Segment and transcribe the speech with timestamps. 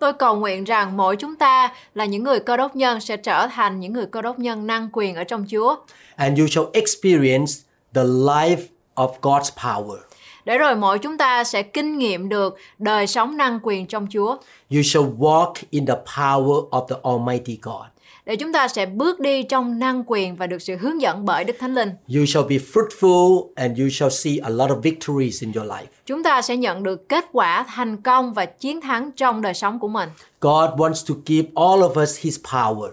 [0.00, 3.46] Tôi cầu nguyện rằng mỗi chúng ta là những người cơ đốc nhân sẽ trở
[3.46, 5.76] thành những người cơ đốc nhân năng quyền ở trong Chúa.
[6.16, 7.52] and you shall experience
[7.94, 8.60] the life
[8.94, 9.96] of God's power.
[10.44, 14.36] Để rồi mỗi chúng ta sẽ kinh nghiệm được đời sống năng quyền trong Chúa.
[14.70, 17.86] You shall walk in the power of the Almighty God.
[18.30, 21.44] Để chúng ta sẽ bước đi trong năng quyền và được sự hướng dẫn bởi
[21.44, 21.90] Đức Thánh Linh.
[22.16, 25.86] You shall be fruitful and you shall see a lot of victories in your life.
[26.06, 29.78] Chúng ta sẽ nhận được kết quả thành công và chiến thắng trong đời sống
[29.78, 30.08] của mình.
[30.40, 32.90] God wants to give all of us His power.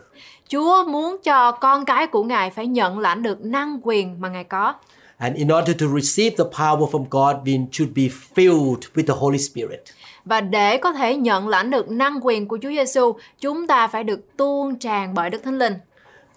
[0.50, 4.44] Chúa muốn cho con cái của Ngài phải nhận lãnh được năng quyền mà Ngài
[4.44, 4.74] có.
[5.18, 9.14] And in order to receive the power from God, we should be filled with the
[9.18, 9.80] Holy Spirit.
[10.28, 14.04] Và để có thể nhận lãnh được năng quyền của Chúa Giêsu, chúng ta phải
[14.04, 15.74] được tuôn tràn bởi Đức Thánh Linh.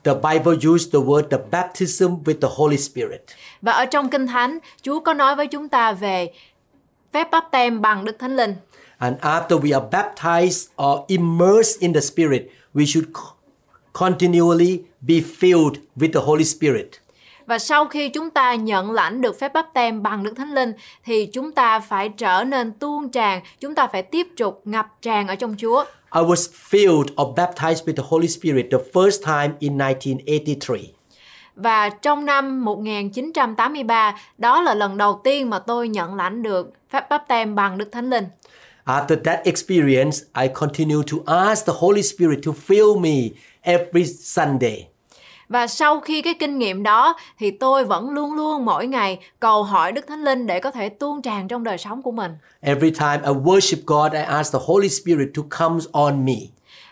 [0.05, 3.21] The Bible used the word the baptism with the Holy Spirit.
[3.63, 6.33] Và ở trong Kinh Thánh, Chúa có nói với chúng ta về
[7.13, 8.55] phép báp tem bằng Đức Thánh Linh.
[8.99, 12.43] And after we are baptized or immersed in the Spirit,
[12.75, 13.35] we should co-
[13.93, 17.00] continually be filled with the Holy Spirit.
[17.51, 20.73] Và sau khi chúng ta nhận lãnh được phép báp tem bằng Đức Thánh Linh
[21.05, 25.29] thì chúng ta phải trở nên tuôn tràn, chúng ta phải tiếp tục ngập tràn
[25.29, 25.85] ở trong Chúa.
[26.15, 30.77] I was filled or baptized with the Holy Spirit the first time in 1983.
[31.55, 37.09] Và trong năm 1983, đó là lần đầu tiên mà tôi nhận lãnh được phép
[37.11, 38.25] báp tem bằng Đức Thánh Linh.
[38.85, 43.29] After that experience, I continue to ask the Holy Spirit to fill me
[43.63, 44.90] every Sunday.
[45.51, 49.63] Và sau khi cái kinh nghiệm đó thì tôi vẫn luôn luôn mỗi ngày cầu
[49.63, 52.33] hỏi Đức Thánh Linh để có thể tuôn tràn trong đời sống của mình.
[52.61, 56.35] Every time I worship God, I ask the Holy Spirit to come on me.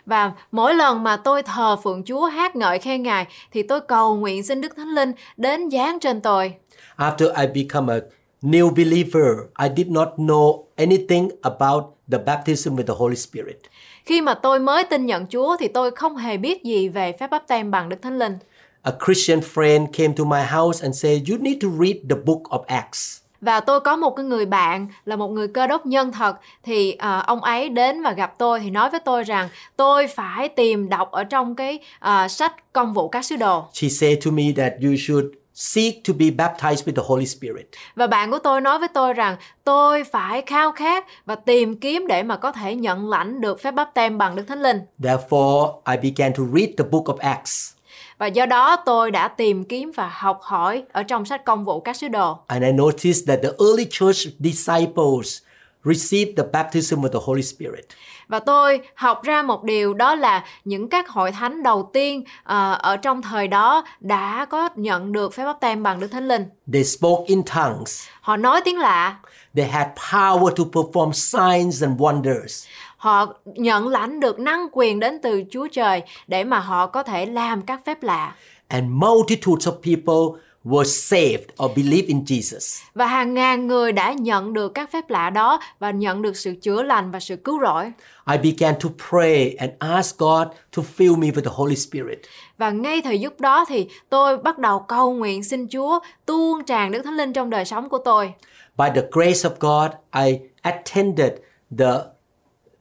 [0.07, 4.17] Và mỗi lần mà tôi thờ phượng Chúa hát ngợi khen Ngài thì tôi cầu
[4.17, 6.55] nguyện xin Đức Thánh Linh đến giáng trên tôi.
[6.97, 8.01] After I become a
[8.43, 13.59] new believer, I did not know anything about the baptism with the Holy Spirit.
[14.05, 17.31] Khi mà tôi mới tin nhận Chúa thì tôi không hề biết gì về phép
[17.31, 18.39] báp tem bằng Đức Thánh Linh.
[18.83, 22.43] A Christian friend came to my house and said, You need to read the book
[22.43, 23.21] of Acts.
[23.41, 26.93] Và tôi có một cái người bạn là một người cơ đốc nhân thật thì
[26.93, 30.89] à, ông ấy đến và gặp tôi thì nói với tôi rằng tôi phải tìm
[30.89, 33.65] đọc ở trong cái à, sách công vụ các sứ đồ.
[33.73, 37.67] She said to me that you should seek to be baptized with the Holy Spirit.
[37.95, 42.07] Và bạn của tôi nói với tôi rằng tôi phải khao khát và tìm kiếm
[42.07, 44.81] để mà có thể nhận lãnh được phép báp tem bằng Đức Thánh Linh.
[44.99, 47.78] Therefore, I began to read the book of Acts.
[48.19, 51.81] Và do đó tôi đã tìm kiếm và học hỏi ở trong sách công vụ
[51.81, 52.39] các sứ đồ.
[52.47, 55.39] And I noticed that the early church disciples
[55.85, 57.85] received the baptism with the Holy Spirit.
[58.29, 62.79] Và tôi học ra một điều đó là những các hội thánh đầu tiên ờ,
[62.81, 66.45] ở trong thời đó đã có nhận được phép báp tem bằng Đức Thánh Linh.
[66.73, 68.07] They spoke in tongues.
[68.21, 69.17] Họ nói tiếng lạ,
[69.57, 72.67] They had power to perform signs and wonders.
[72.99, 77.27] Họ nhận lãnh được năng quyền đến từ Chúa Trời để mà họ có thể
[77.27, 78.35] làm các phép lạ.
[78.69, 82.83] And multitudes of people were saved or believed in Jesus.
[82.95, 86.55] Và hàng ngàn người đã nhận được các phép lạ đó và nhận được sự
[86.63, 87.93] chữa lành và sự cứu rỗi.
[88.31, 92.19] I began to pray and ask God to fill me with the Holy Spirit.
[92.59, 96.93] Và ngay thời lúc đó thì tôi bắt đầu cầu nguyện xin Chúa tuôn tràn
[96.93, 98.33] Đức Thánh Linh trong đời sống của tôi.
[98.79, 99.91] By the grace of God,
[100.27, 101.33] I attended
[101.79, 102.18] the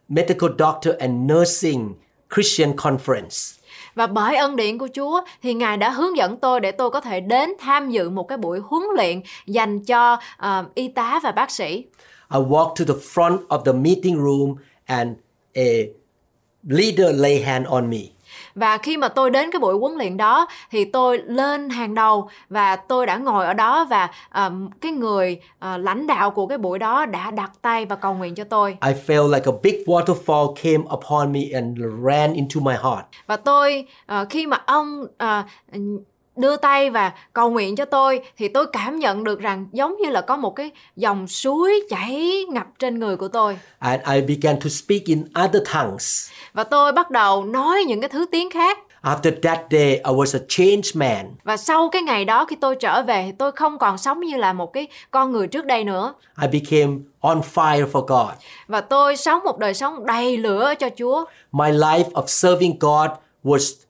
[0.09, 1.94] medical doctor and nursing
[2.35, 3.57] Christian conference.
[3.95, 7.01] Và bởi ân điển của Chúa thì Ngài đã hướng dẫn tôi để tôi có
[7.01, 11.31] thể đến tham dự một cái buổi huấn luyện dành cho ờ, y tá và
[11.31, 11.85] bác sĩ.
[12.34, 15.09] I walked to the front of the meeting room and
[15.53, 15.72] a
[16.63, 18.16] leader lay hand on me.
[18.57, 22.30] Và khi mà tôi đến cái buổi huấn luyện đó thì tôi lên hàng đầu
[22.50, 26.57] và tôi đã ngồi ở đó và ờm, cái người ờ, lãnh đạo của cái
[26.57, 28.77] buổi đó đã đặt tay và cầu nguyện cho tôi.
[28.86, 33.06] I felt like a big waterfall came upon me and ran into my heart.
[33.27, 35.44] Và tôi ờ, khi mà ông ờ,
[36.38, 40.10] đưa tay và cầu nguyện cho tôi thì tôi cảm nhận được rằng giống như
[40.10, 43.60] là có một cái dòng suối chảy ngập trên người của tôi.
[43.80, 46.30] And I began to speak in other tongues.
[46.54, 48.80] Và tôi bắt đầu nói những cái thứ tiếng khác.
[49.01, 51.36] After that day, I was a changed man.
[51.44, 54.38] Và sau cái ngày đó khi tôi trở về thì tôi không còn sống như
[54.38, 56.13] là một cái con người trước đây nữa.
[56.42, 58.36] I became on fire for God.
[58.68, 61.25] Và tôi sống một đời sống đầy lửa cho Chúa.
[61.51, 63.10] My life of serving God
[63.44, 63.87] was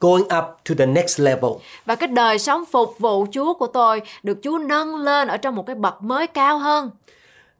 [0.00, 1.50] going up to the next level.
[1.86, 5.54] Và cái đời sống phục vụ Chúa của tôi được Chúa nâng lên ở trong
[5.54, 6.90] một cái bậc mới cao hơn.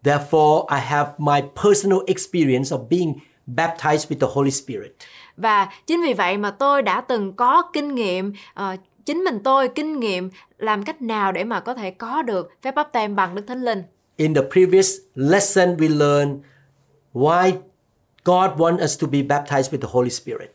[0.05, 3.15] Therefore, I have my personal experience of being
[3.47, 4.93] baptized with the Holy Spirit.
[5.37, 8.77] Và chính vì vậy mà tôi đã từng có kinh nghiệm ờ,
[9.07, 12.75] chính mình tôi kinh nghiệm làm cách nào để mà có thể có được phép
[12.75, 13.83] báp tem bằng Đức Thánh Linh.
[14.17, 16.37] In the previous lesson, we learned
[17.15, 17.53] why
[18.25, 20.51] God wants us to be baptized with the Holy Spirit.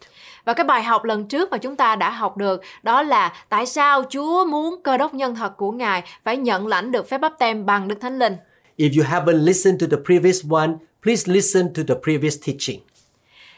[0.45, 3.65] Và cái bài học lần trước mà chúng ta đã học được đó là tại
[3.65, 7.33] sao Chúa muốn cơ đốc nhân thật của Ngài phải nhận lãnh được phép báp
[7.39, 8.33] tem bằng Đức Thánh Linh.
[8.77, 10.69] If you haven't listened to the previous one,
[11.03, 12.79] please listen to the previous teaching.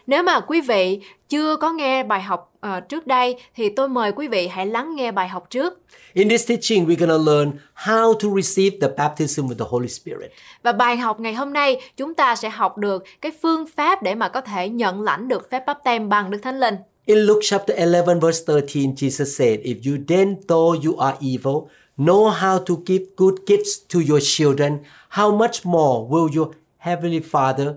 [0.08, 1.00] Nếu mà quý vị
[1.30, 4.96] chưa có nghe bài học ờ, trước đây thì tôi mời quý vị hãy lắng
[4.96, 5.82] nghe bài học trước.
[6.14, 9.88] In this teaching, we're going to learn how to receive the baptism with the Holy
[9.88, 10.32] Spirit.
[10.64, 14.16] Và bài học ngày hôm nay chúng ta sẽ học được cái phương pháp để
[14.16, 16.76] mà có thể nhận lãnh được phép báp tem bằng Đức Thánh Linh.
[17.06, 21.70] In Luke chapter 11, verse 13, Jesus said, If you then, though you are evil,
[21.98, 24.78] know how to give good gifts to your children,
[25.10, 27.76] how much more will your heavenly Father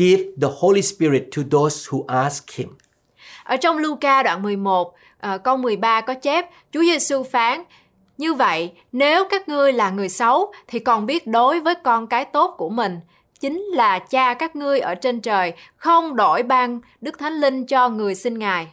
[0.00, 2.68] give the Holy Spirit to those who ask Him?
[3.44, 7.64] Ở trong Luca đoạn 11, ờ, câu 13 có chép, Chúa Giêsu phán,
[8.18, 12.24] như vậy, nếu các ngươi là người xấu thì còn biết đối với con cái
[12.24, 13.00] tốt của mình,
[13.40, 17.88] chính là cha các ngươi ở trên trời, không đổi ban Đức Thánh Linh cho
[17.88, 18.68] người xin Ngài.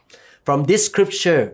[0.46, 1.46] From this scripture,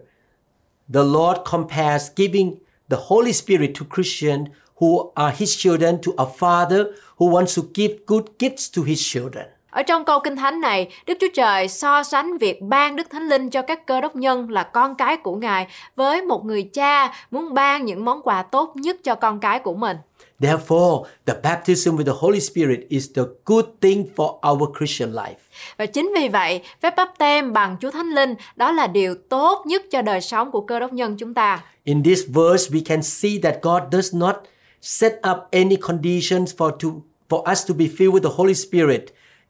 [0.93, 2.55] the Lord compares giving
[2.89, 4.47] the Holy Spirit to Christians
[4.79, 6.85] who are His children to a Father
[7.17, 9.45] who wants to give good gifts to His children.
[9.73, 13.27] Ở trong câu kinh thánh này, Đức Chúa Trời so sánh việc ban Đức Thánh
[13.27, 17.13] Linh cho các cơ đốc nhân là con cái của Ngài với một người cha
[17.31, 19.97] muốn ban những món quà tốt nhất cho con cái của mình.
[20.39, 25.35] Therefore, the baptism with the Holy Spirit is the good thing for our Christian life.
[25.77, 29.63] Và chính vì vậy, phép báp tem bằng Chúa Thánh Linh đó là điều tốt
[29.65, 31.63] nhất cho đời sống của cơ đốc nhân chúng ta.
[31.83, 34.35] In this verse, we can see that God does not
[34.81, 36.89] set up any conditions for, to,
[37.29, 39.03] for us to be filled with the Holy Spirit,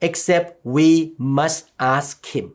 [0.04, 2.50] except we must ask Him.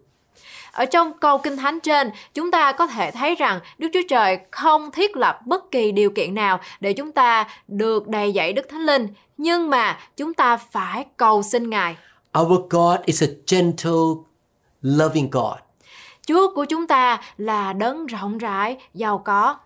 [0.72, 4.38] Ở trong câu kinh thánh trên, chúng ta có thể thấy rằng Đức Chúa Trời
[4.50, 8.66] không thiết lập bất kỳ điều kiện nào để chúng ta được đầy dẫy Đức
[8.68, 11.96] Thánh Linh, nhưng mà chúng ta phải cầu xin Ngài.
[12.38, 14.22] Our God is a gentle,
[14.82, 15.58] loving God.
[16.26, 19.56] Chúa của chúng ta là đấng rộng rãi, giàu có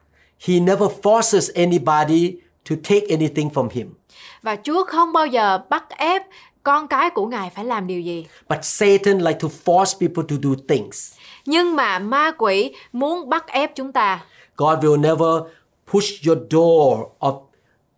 [0.46, 2.37] He never forces anybody
[2.70, 3.94] to take anything from Him.
[4.43, 6.23] và Chúa không bao giờ bắt ép
[6.62, 8.26] con cái của Ngài phải làm điều gì.
[8.49, 11.12] But Satan like to force people to do things.
[11.47, 14.25] Nhưng mà ma quỷ muốn bắt ép chúng ta.
[14.56, 15.53] God will never
[15.93, 17.41] push your door of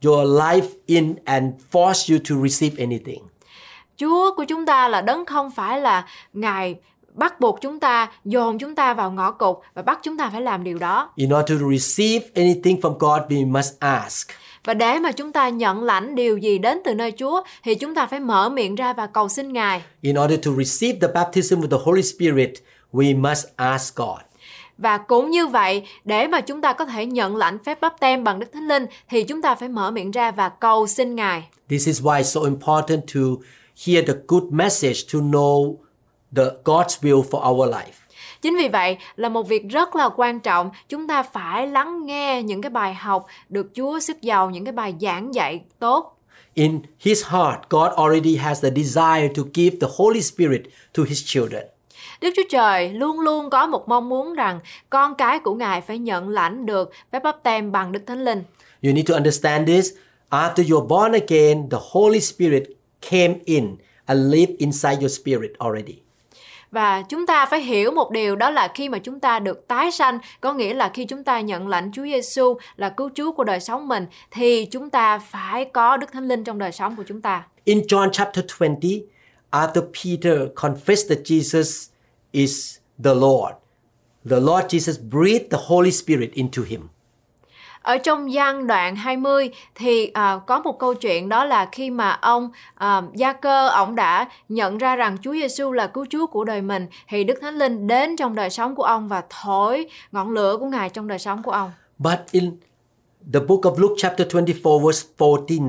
[0.04, 3.22] your life in and force you to receive anything.
[3.96, 6.76] Chúa của chúng ta là đấng không phải là Ngài
[7.14, 10.42] bắt buộc chúng ta, dồn chúng ta vào ngõ cụt và bắt chúng ta phải
[10.42, 11.10] làm điều đó.
[11.16, 14.28] In order to receive anything from God, we must ask.
[14.64, 17.94] Và để mà chúng ta nhận lãnh điều gì đến từ nơi Chúa thì chúng
[17.94, 19.82] ta phải mở miệng ra và cầu xin Ngài.
[20.00, 22.52] In order to receive the baptism with the Holy Spirit,
[22.92, 24.18] we must ask God.
[24.78, 28.24] Và cũng như vậy, để mà chúng ta có thể nhận lãnh phép báp tem
[28.24, 31.48] bằng Đức Thánh Linh thì chúng ta phải mở miệng ra và cầu xin Ngài.
[31.68, 33.20] This is why it's so important to
[33.86, 35.76] hear the good message to know
[36.36, 38.03] the God's will for our life.
[38.44, 42.42] Chính vì vậy là một việc rất là quan trọng, chúng ta phải lắng nghe
[42.42, 46.18] những cái bài học được Chúa sức giàu, những cái bài giảng dạy tốt.
[46.54, 50.62] In his heart, God already has the desire to give the Holy Spirit
[50.96, 51.62] to his children.
[52.20, 54.60] Đức Chúa Trời luôn luôn có một mong muốn rằng
[54.90, 58.42] con cái của Ngài phải nhận lãnh được phép báp tem bằng Đức Thánh Linh.
[58.82, 59.92] You need to understand this.
[60.30, 62.64] After you're born again, the Holy Spirit
[63.10, 66.03] came in and lived inside your spirit already.
[66.74, 69.92] Và chúng ta phải hiểu một điều đó là khi mà chúng ta được tái
[69.92, 73.44] sanh, có nghĩa là khi chúng ta nhận lãnh Chúa Giêsu là cứu Chúa của
[73.44, 77.04] đời sống mình thì chúng ta phải có Đức Thánh Linh trong đời sống của
[77.06, 77.46] chúng ta.
[77.64, 79.02] In John chapter 20,
[79.50, 81.88] after Peter confessed that Jesus
[82.32, 83.54] is the Lord,
[84.30, 86.80] the Lord Jesus breathed the Holy Spirit into him.
[87.84, 92.10] Ở trong gian đoạn 20 thì à, có một câu chuyện đó là khi mà
[92.10, 96.44] ông à, Gia Cơ ông đã nhận ra rằng Chúa Giêsu là cứu Chúa của
[96.44, 100.30] đời mình thì Đức Thánh Linh đến trong đời sống của ông và thổi ngọn
[100.30, 101.72] lửa của Ngài trong đời sống của ông.
[101.98, 102.56] But in
[103.32, 105.68] the book of Luke chapter 24 verse 49,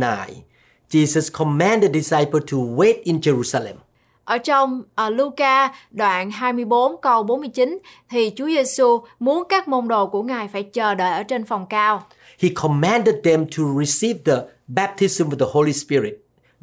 [0.89, 3.85] Jesus commanded the disciple to wait in Jerusalem.
[4.25, 7.77] Ở trong à, Luca đoạn 24 câu 49
[8.10, 11.65] thì Chúa Giêsu muốn các môn đồ của Ngài phải chờ đợi ở trên phòng
[11.70, 12.03] cao.
[12.39, 16.13] He commanded them to receive the baptism with the Holy Spirit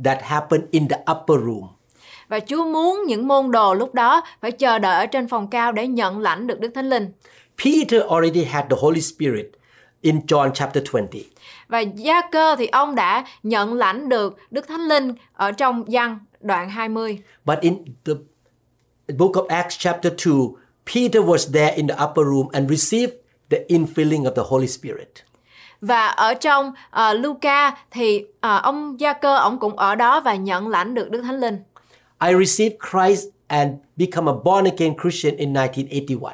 [0.04, 1.68] that happened in the upper room.
[2.28, 5.72] và Chúa muốn những môn đồ lúc đó phải chờ đợi ở trên phòng cao
[5.72, 7.12] để nhận lãnh được Đức Thánh Linh.
[7.64, 9.46] Peter already had the Holy Spirit
[10.00, 11.24] in John chapter 20.
[11.68, 16.18] Và Gia Cơ thì ông đã nhận lãnh được Đức Thánh Linh ở trong văn
[16.42, 17.18] đoạn 20.
[17.44, 18.14] But in the
[19.18, 23.12] book of Acts chapter 2, Peter was there in the upper room and received
[23.50, 25.08] the infilling of the Holy Spirit.
[25.80, 30.34] Và ở trong uh, Luca thì uh, ông Gia Cơ ông cũng ở đó và
[30.34, 31.58] nhận lãnh được Đức Thánh Linh.
[32.26, 36.32] I received Christ and become a born again Christian in 1981.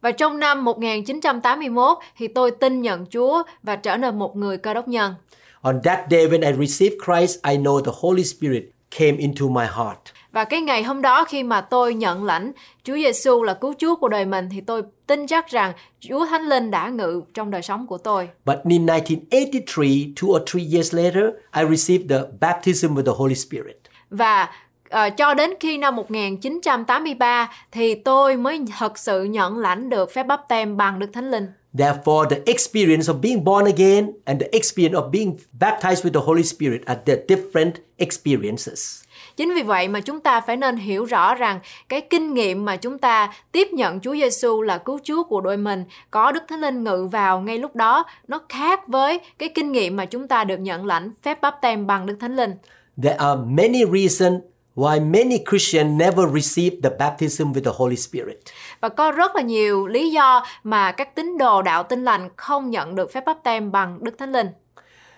[0.00, 4.74] Và trong năm 1981 thì tôi tin nhận Chúa và trở nên một người cơ
[4.74, 5.14] đốc nhân.
[5.62, 9.64] On that day when I received Christ, I know the Holy Spirit came into my
[9.64, 9.98] heart.
[10.32, 12.52] Và cái ngày hôm đó khi mà tôi nhận lãnh
[12.84, 16.42] Chúa Giêsu là cứu Chúa của đời mình thì tôi tin chắc rằng Chúa Thánh
[16.42, 18.28] Linh đã ngự trong đời sống của tôi.
[18.44, 19.84] But in 1983,
[20.16, 21.24] two or three years later,
[21.56, 23.76] I received the baptism with the Holy Spirit.
[24.10, 24.48] Và
[24.88, 30.22] ờ, cho đến khi năm 1983 thì tôi mới thật sự nhận lãnh được phép
[30.22, 31.46] báp tem bằng Đức Thánh Linh.
[31.78, 36.20] Therefore, the experience of being born again and the experience of being baptized with the
[36.20, 39.02] Holy Spirit are the different experiences.
[39.36, 42.76] Chính vì vậy mà chúng ta phải nên hiểu rõ rằng cái kinh nghiệm mà
[42.76, 46.60] chúng ta tiếp nhận Chúa Giêsu là cứu Chúa của đội mình, có Đức Thánh
[46.60, 50.44] Linh ngự vào ngay lúc đó, nó khác với cái kinh nghiệm mà chúng ta
[50.44, 52.54] được nhận lãnh phép báp tem bằng Đức Thánh Linh.
[53.02, 54.40] There are many reasons
[54.76, 58.36] why many Christians never receive the baptism with the Holy Spirit.
[58.80, 62.70] Và có rất là nhiều lý do mà các tín đồ đạo tin lành không
[62.70, 64.48] nhận được phép báp tem bằng Đức Thánh Linh.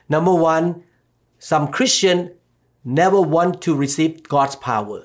[0.09, 0.64] Number one,
[1.40, 2.28] some Christians
[2.85, 5.00] never want to receive God's power.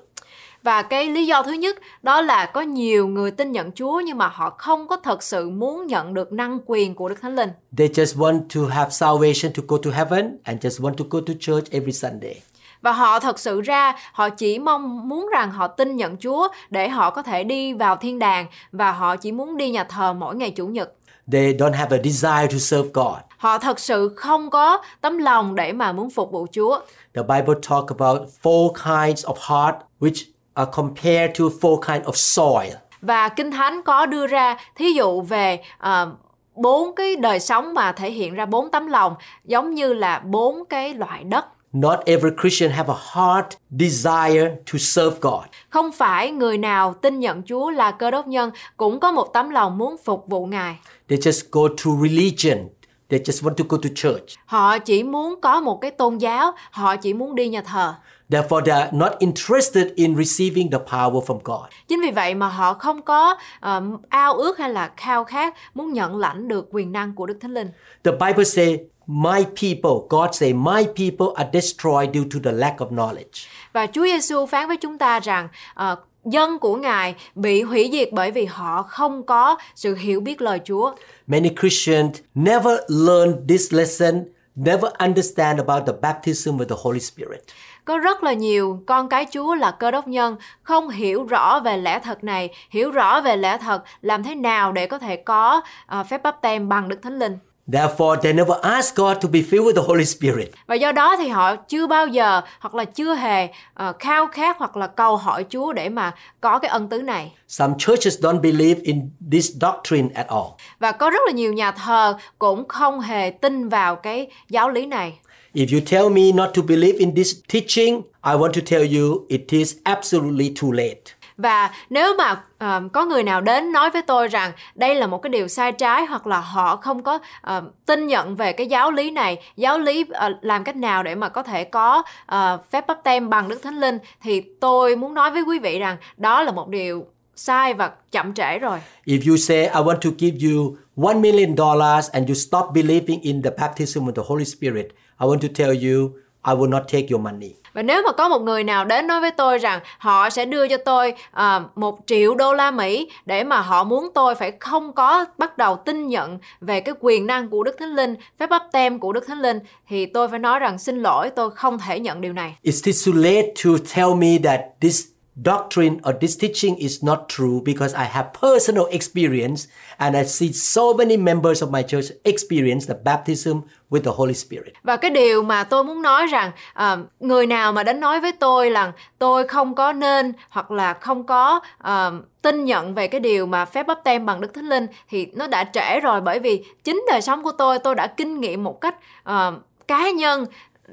[0.63, 4.17] Và cái lý do thứ nhất đó là có nhiều người tin nhận Chúa nhưng
[4.17, 7.49] mà họ không có thật sự muốn nhận được năng quyền của Đức Thánh Linh.
[7.77, 11.19] They just want to have salvation to go to heaven and just want to go
[11.27, 12.41] to church every Sunday.
[12.81, 16.89] Và họ thật sự ra họ chỉ mong muốn rằng họ tin nhận Chúa để
[16.89, 20.35] họ có thể đi vào thiên đàng và họ chỉ muốn đi nhà thờ mỗi
[20.35, 20.93] ngày chủ nhật.
[21.31, 23.17] They don't have a desire to serve God.
[23.37, 26.79] Họ thật sự không có tấm lòng để mà muốn phục vụ Chúa.
[27.15, 32.11] The Bible talk about four kinds of heart which are compared to four kinds of
[32.13, 32.73] soil.
[33.01, 36.11] Và Kinh Thánh có đưa ra thí dụ về ờ,
[36.55, 40.65] bốn cái đời sống mà thể hiện ra bốn tấm lòng giống như là bốn
[40.69, 41.45] cái loại đất.
[41.73, 43.45] Not every Christian have a heart
[43.79, 45.43] desire to serve God.
[45.69, 49.49] Không phải người nào tin nhận Chúa là cơ đốc nhân cũng có một tấm
[49.49, 50.79] lòng muốn phục vụ Ngài.
[51.09, 52.67] They just go to religion.
[53.09, 54.23] They just want to go to church.
[54.45, 57.93] Họ chỉ muốn có một cái tôn giáo, họ chỉ muốn đi nhà thờ.
[58.29, 61.69] Therefore, they are not interested in receiving the power from God.
[61.87, 65.93] Chính vì vậy mà họ không có um, ao ước hay là khao khát muốn
[65.93, 67.71] nhận lãnh được quyền năng của Đức Thánh Linh.
[68.03, 72.77] The Bible say, "My people," God say, "My people are destroyed due to the lack
[72.77, 75.95] of knowledge." Và Chúa Giêsu phán với chúng ta rằng ờ,
[76.25, 80.59] dân của Ngài bị hủy diệt bởi vì họ không có sự hiểu biết lời
[80.65, 80.93] Chúa.
[81.27, 84.23] Many Christians never learn this lesson,
[84.55, 87.41] never understand about the baptism with the Holy Spirit.
[87.85, 91.77] Có rất là nhiều con cái Chúa là cơ đốc nhân không hiểu rõ về
[91.77, 95.61] lẽ thật này, hiểu rõ về lẽ thật làm thế nào để có thể có
[95.85, 97.37] ờ, phép báp tem bằng Đức Thánh Linh.
[97.71, 100.51] Therefore, they never ask God to be filled with the Holy Spirit.
[100.67, 104.57] Và do đó thì họ chưa bao giờ hoặc là chưa hề ờ, khao khát
[104.57, 107.31] hoặc là cầu hỏi Chúa để mà có cái ân tứ này.
[107.47, 110.45] Some churches don't believe in this doctrine at all.
[110.79, 114.85] Và có rất là nhiều nhà thờ cũng không hề tin vào cái giáo lý
[114.85, 115.13] này.
[115.53, 119.25] If you tell me not to believe in this teaching, I want to tell you
[119.29, 121.16] it is absolutely too late.
[121.37, 125.17] Và nếu mà uh, có người nào đến nói với tôi rằng đây là một
[125.17, 128.91] cái điều sai trái hoặc là họ không có uh, tin nhận về cái giáo
[128.91, 132.03] lý này, giáo lý uh, làm cách nào để mà có thể có
[132.35, 135.79] uh, phép báp tem bằng Đức Thánh Linh thì tôi muốn nói với quý vị
[135.79, 138.79] rằng đó là một điều sai và chậm trễ rồi.
[139.05, 143.21] If you say, I want to give you one million dollars and you stop believing
[143.21, 144.87] in the baptism of the Holy Spirit,
[145.19, 146.11] I want to tell you,
[146.43, 147.55] I will not take your money.
[147.77, 150.67] Và nếu mà có một người nào đến nói với tôi rằng họ sẽ đưa
[150.67, 154.93] cho tôi uh, một triệu đô la Mỹ để mà họ muốn tôi phải không
[154.93, 158.63] có bắt đầu tin nhận về cái quyền năng của Đức Thánh Linh, phép báp
[158.71, 161.99] tem của Đức Thánh Linh thì tôi phải nói rằng xin lỗi tôi không thể
[161.99, 162.55] nhận điều này.
[162.61, 165.05] Is this too late to tell me that this
[165.45, 169.67] doctrine or this teaching is not true because I have personal experience
[169.97, 173.57] and I see so many members of my church experience the baptism
[173.89, 174.73] with the Holy Spirit.
[174.83, 178.31] Và cái điều mà tôi muốn nói rằng uh, người nào mà đến nói với
[178.31, 183.19] tôi là tôi không có nên hoặc là không có uh, tin nhận về cái
[183.19, 186.39] điều mà phép bắp tem bằng Đức Thánh Linh thì nó đã trễ rồi bởi
[186.39, 188.95] vì chính đời sống của tôi tôi đã kinh nghiệm một cách
[189.29, 189.53] uh,
[189.87, 190.45] cá nhân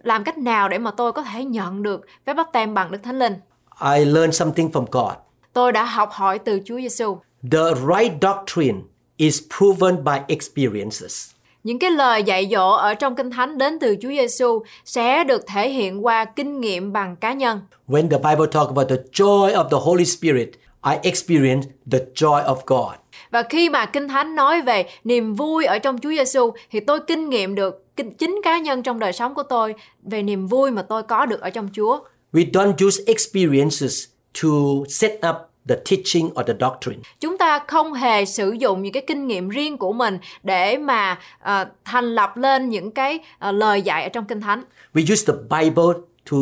[0.02, 2.98] làm cách nào để mà tôi có thể nhận được phép bắp tem bằng Đức
[3.02, 3.34] Thánh Linh.
[3.80, 5.14] I learned something from God.
[5.52, 7.16] Tôi đã học hỏi từ Chúa Giêsu.
[7.50, 8.78] The right doctrine
[9.16, 11.30] is proven by experiences.
[11.64, 15.46] Những cái lời dạy dỗ ở trong Kinh Thánh đến từ Chúa Giêsu sẽ được
[15.46, 17.60] thể hiện qua kinh nghiệm bằng cá nhân.
[17.88, 20.48] When the Bible talk about the joy of the Holy Spirit,
[20.84, 22.94] I experience the joy of God.
[23.30, 27.00] Và khi mà Kinh Thánh nói về niềm vui ở trong Chúa Giêsu thì tôi
[27.06, 27.84] kinh nghiệm được
[28.18, 31.40] chính cá nhân trong đời sống của tôi về niềm vui mà tôi có được
[31.40, 32.00] ở trong Chúa.
[32.34, 34.06] We don't use experiences
[34.42, 34.48] to
[34.88, 35.36] set up
[35.68, 36.98] the teaching or the doctrine.
[37.20, 41.18] Chúng ta không hề sử dụng những cái kinh nghiệm riêng của mình để mà
[41.40, 44.62] ờ, thành lập lên những cái ờ, lời dạy ở trong Kinh Thánh.
[44.94, 46.00] We use the Bible
[46.30, 46.36] to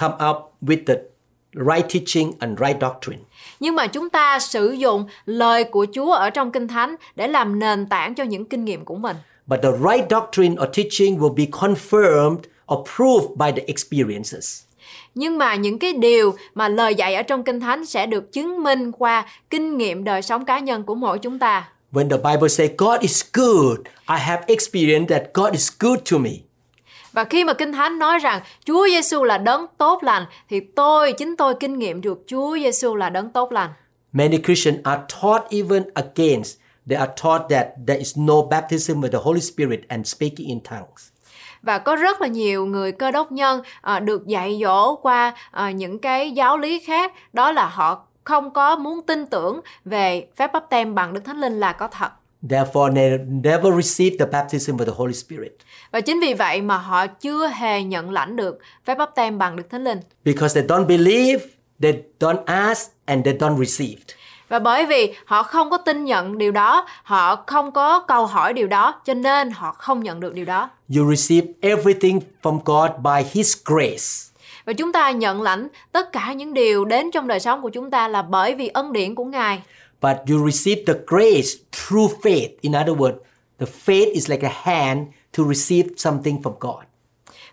[0.00, 0.94] come up with the
[1.52, 3.22] right teaching and right doctrine.
[3.60, 7.58] Nhưng mà chúng ta sử dụng lời của Chúa ở trong Kinh Thánh để làm
[7.58, 9.16] nền tảng cho những kinh nghiệm của mình.
[9.46, 12.40] But the right doctrine or teaching will be confirmed
[12.74, 14.65] or proved by the experiences.
[15.16, 18.62] Nhưng mà những cái điều mà lời dạy ở trong Kinh Thánh sẽ được chứng
[18.62, 21.68] minh qua kinh nghiệm đời sống cá nhân của mỗi chúng ta.
[21.92, 26.18] When the Bible says God is good, I have experienced that God is good to
[26.18, 26.30] me.
[27.12, 31.12] Và khi mà Kinh Thánh nói rằng Chúa Giêsu là đấng tốt lành thì tôi
[31.12, 33.70] chính tôi kinh nghiệm được Chúa Giêsu là đấng tốt lành.
[34.12, 36.56] Many Christians are taught even against.
[36.88, 40.60] They are taught that there is no baptism with the Holy Spirit and speaking in
[40.60, 41.15] tongues.
[41.66, 45.70] Và có rất là nhiều người cơ đốc nhân à, được dạy dỗ qua à,
[45.70, 50.52] những cái giáo lý khác đó là họ không có muốn tin tưởng về phép
[50.52, 52.08] báp tem bằng Đức Thánh Linh là có thật.
[52.48, 55.52] Therefore, they never received the baptism with the Holy Spirit
[55.90, 59.56] Và chính vì vậy mà họ chưa hề nhận lãnh được phép báp tem bằng
[59.56, 60.00] Đức Thánh Linh.
[60.24, 61.44] because they don't believe,
[61.82, 63.96] they don't ask, and they don't receive.
[64.48, 68.52] Và bởi vì họ không có tin nhận điều đó, họ không có câu hỏi
[68.52, 70.70] điều đó, cho nên họ không nhận được điều đó.
[70.96, 74.36] You receive everything from God by His grace.
[74.64, 77.90] Và chúng ta nhận lãnh tất cả những điều đến trong đời sống của chúng
[77.90, 79.62] ta là bởi vì ân điển của Ngài.
[80.02, 82.48] But you receive the grace through faith.
[82.60, 83.18] In other words,
[83.58, 84.98] the faith is like a hand
[85.38, 86.84] to receive something from God.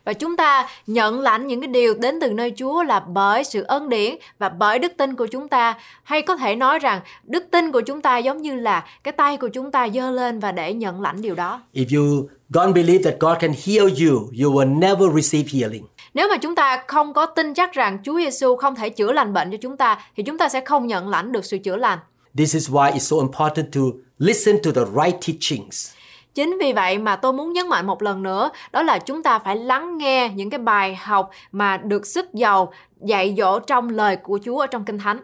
[0.05, 3.63] Và chúng ta nhận lãnh những cái điều đến từ nơi Chúa là bởi sự
[3.63, 5.77] ân điển và bởi đức tin của chúng ta.
[6.03, 9.37] Hay có thể nói rằng đức tin của chúng ta giống như là cái tay
[9.37, 11.61] của chúng ta giơ lên và để nhận lãnh điều đó.
[11.73, 15.83] If you don't believe that God can heal you, you will never receive healing.
[16.13, 19.33] Nếu mà chúng ta không có tin chắc rằng Chúa Giêsu không thể chữa lành
[19.33, 21.99] bệnh cho chúng ta thì chúng ta sẽ không nhận lãnh được sự chữa lành.
[22.37, 23.81] This is why it's so important to
[24.17, 25.93] listen to the right teachings.
[26.33, 29.39] Chính vì vậy mà tôi muốn nhấn mạnh một lần nữa, đó là chúng ta
[29.39, 34.15] phải lắng nghe những cái bài học mà được sức giàu dạy dỗ trong lời
[34.15, 35.19] của Chúa ở trong Kinh Thánh.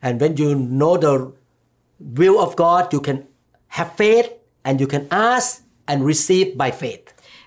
[0.00, 1.24] And when you know the
[2.14, 3.16] will of God, you can
[3.66, 4.28] have faith
[4.62, 6.98] and you can ask and receive by faith.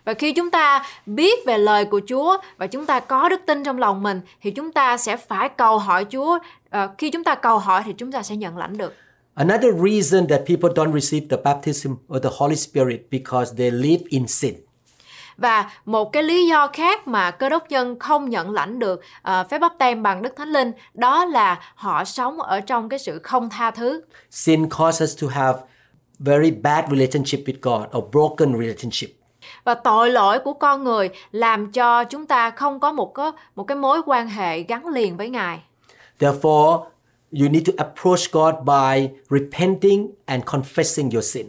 [0.05, 3.63] Và khi chúng ta biết về lời của Chúa và chúng ta có đức tin
[3.63, 6.39] trong lòng mình thì chúng ta sẽ phải cầu hỏi Chúa.
[6.69, 8.93] Ờ, khi chúng ta cầu hỏi thì chúng ta sẽ nhận lãnh được.
[9.37, 14.03] Another reason that people don't receive the baptism of the Holy Spirit because they live
[14.09, 14.53] in sin.
[15.37, 19.43] Và một cái lý do khác mà cơ đốc nhân không nhận lãnh được ờ,
[19.49, 23.19] phép báp tem bằng Đức Thánh Linh đó là họ sống ở trong cái sự
[23.23, 24.01] không tha thứ.
[24.31, 25.59] Sin causes us to have
[26.19, 29.09] very bad relationship with God or broken relationship.
[29.63, 33.63] Và tội lỗi của con người làm cho chúng ta không có một có một
[33.63, 35.59] cái mối quan hệ gắn liền với Ngài.
[36.19, 36.83] Therefore,
[37.31, 41.47] you need to approach God by repenting and confessing your sin.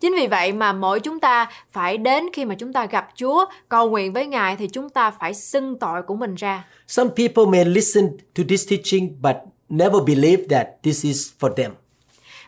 [0.00, 3.44] Chính vì vậy mà mỗi chúng ta phải đến khi mà chúng ta gặp Chúa,
[3.68, 6.64] cầu nguyện với Ngài thì chúng ta phải xưng tội của mình ra.
[6.86, 9.36] Some people may listen to this teaching but
[9.68, 11.70] never believe that this is for them.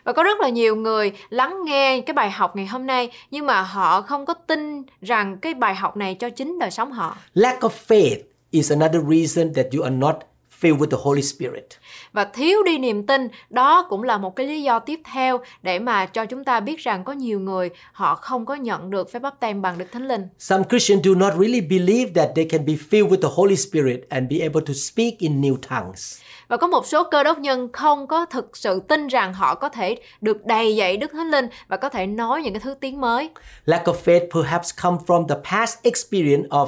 [0.03, 3.45] Và có rất là nhiều người lắng nghe cái bài học ngày hôm nay nhưng
[3.45, 7.17] mà họ không có tin rằng cái bài học này cho chính đời sống họ.
[7.33, 8.17] Lack of faith
[8.51, 10.15] is another reason that you are not
[10.61, 11.67] filled with the Holy Spirit.
[12.13, 15.79] Và thiếu đi niềm tin đó cũng là một cái lý do tiếp theo để
[15.79, 19.19] mà cho chúng ta biết rằng có nhiều người họ không có nhận được phép
[19.19, 20.27] báp tem bằng Đức Thánh Linh.
[20.39, 24.09] Some Christians do not really believe that they can be filled with the Holy Spirit
[24.09, 26.21] and be able to speak in new tongues.
[26.47, 29.69] Và có một số cơ đốc nhân không có thực sự tin rằng họ có
[29.69, 33.01] thể được đầy dạy Đức Thánh Linh và có thể nói những cái thứ tiếng
[33.01, 33.29] mới.
[33.65, 36.67] Lack of faith perhaps come from the past experience of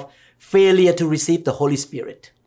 [0.52, 2.39] failure to receive the Holy Spirit.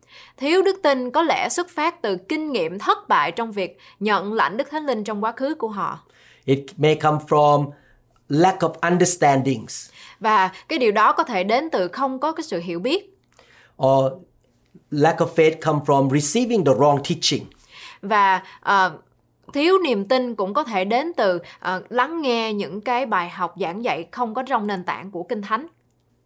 [0.43, 4.33] Thiếu đức tin có lẽ xuất phát từ kinh nghiệm thất bại trong việc nhận
[4.33, 5.99] lãnh Đức Thánh Linh trong quá khứ của họ.
[6.45, 7.71] It may come from
[8.29, 12.59] lack of understandings Và cái điều đó có thể đến từ không có cái sự
[12.59, 13.17] hiểu biết
[13.83, 14.11] or
[14.91, 17.45] lack of faith come from receiving the wrong teaching.
[18.01, 18.97] và ờ,
[19.53, 23.55] thiếu niềm tin cũng có thể đến từ ờ, lắng nghe những cái bài học
[23.59, 25.67] giảng dạy không có trong nền tảng của Kinh Thánh.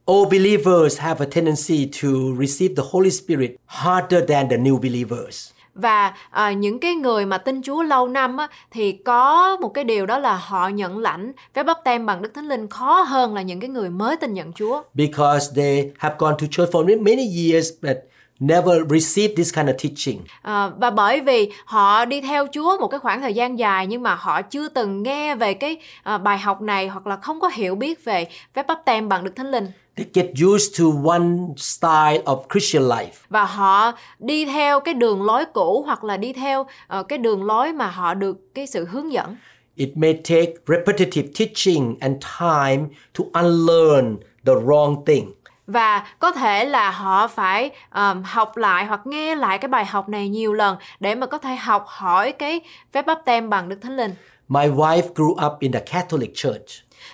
[0.07, 5.51] All believers have a tendency to receive the Holy Spirit harder than the new believers.
[5.79, 9.83] và à, những cái người mà tin Chúa lâu năm á, thì có một cái
[9.83, 13.33] điều đó là họ nhận lãnh phép báp tem bằng Đức Thánh Linh khó hơn
[13.33, 14.81] là những cái người mới tin nhận Chúa.
[14.93, 17.97] because they have gone to church for many years but
[18.39, 20.21] never received this kind of teaching.
[20.41, 24.03] À, và bởi vì họ đi theo Chúa một cái khoảng thời gian dài nhưng
[24.03, 27.47] mà họ chưa từng nghe về cái à, bài học này hoặc là không có
[27.53, 31.25] hiểu biết về phép báp tem bằng Đức Thánh Linh They get used to one
[31.57, 33.11] style of Christian life.
[33.29, 37.43] và họ đi theo cái đường lối cũ hoặc là đi theo ờ, cái đường
[37.43, 39.35] lối mà họ được cái sự hướng dẫn
[39.75, 42.85] It may take repetitive teaching and time
[43.19, 45.31] to unlearn the wrong thing.
[45.67, 50.09] Và có thể là họ phải ờm, học lại hoặc nghe lại cái bài học
[50.09, 52.61] này nhiều lần để mà có thể học hỏi cái
[52.93, 54.13] phép báp tem bằng Đức Thánh Linh
[54.47, 56.65] My wife grew up in the Catholic Church.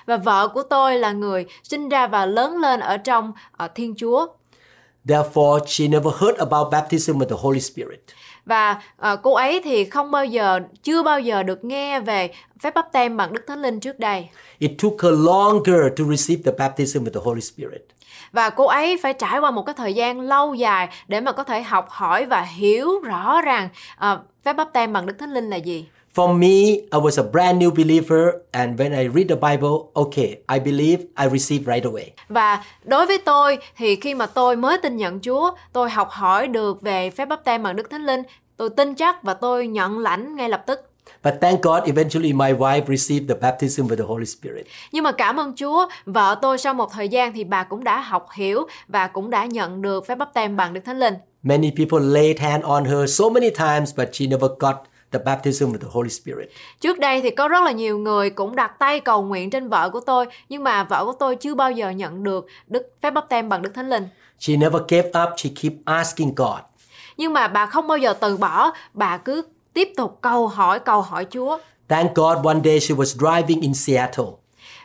[0.06, 3.96] và vợ của tôi là người sinh ra và lớn lên ở trong ờ, Thiên
[3.98, 4.28] Chúa
[5.08, 8.00] Therefore, she never heard about baptism with the Holy Spirit.
[8.46, 12.74] và ờ, cô ấy thì không bao giờ chưa bao giờ được nghe về phép
[12.74, 16.52] báp tem bằng Đức Thánh Linh trước đây It took her longer to receive the
[16.58, 17.82] baptism with the Holy Spirit.
[18.34, 21.44] Và cô ấy phải trải qua một cái thời gian lâu dài để mà có
[21.44, 25.50] thể học hỏi và hiểu rõ ràng ờ, phép báp tem bằng Đức Thánh Linh
[25.50, 25.86] là gì.
[26.16, 30.38] For me, I was a brand new believer, and when I read the Bible, okay,
[30.54, 32.10] I believe, I receive right away.
[32.30, 36.48] Và đối với tôi thì khi mà tôi mới tin nhận Chúa, tôi học hỏi
[36.48, 38.24] được về phép báp tem bằng Đức Thánh Linh,
[38.58, 40.93] tôi tin chắc và tôi nhận lãnh ngay lập tức.
[41.24, 44.66] But thank God, eventually my wife received the baptism with the Holy Spirit.
[44.92, 48.00] Nhưng mà cảm ơn Chúa, vợ tôi sau một thời gian thì bà cũng đã
[48.00, 51.14] học hiểu và cũng đã nhận được phép báp tem bằng Đức Thánh Linh.
[51.44, 54.76] Many people laid hand on her so many times, but she never got
[55.12, 56.50] the baptism with the Holy Spirit.
[56.80, 59.90] Trước đây thì có rất là nhiều người cũng đặt tay cầu nguyện trên vợ
[59.90, 63.30] của tôi, nhưng mà vợ của tôi chưa bao giờ nhận được đức phép báp
[63.30, 64.08] tem bằng Đức Thánh Linh.
[64.40, 66.60] She never gave up, she keep asking God.
[67.18, 69.42] Nhưng mà bà không bao giờ từ bỏ, bà cứ
[69.74, 71.58] tiếp tục câu hỏi cầu hỏi Chúa.
[71.88, 74.26] Thank God, one day she was driving in Seattle.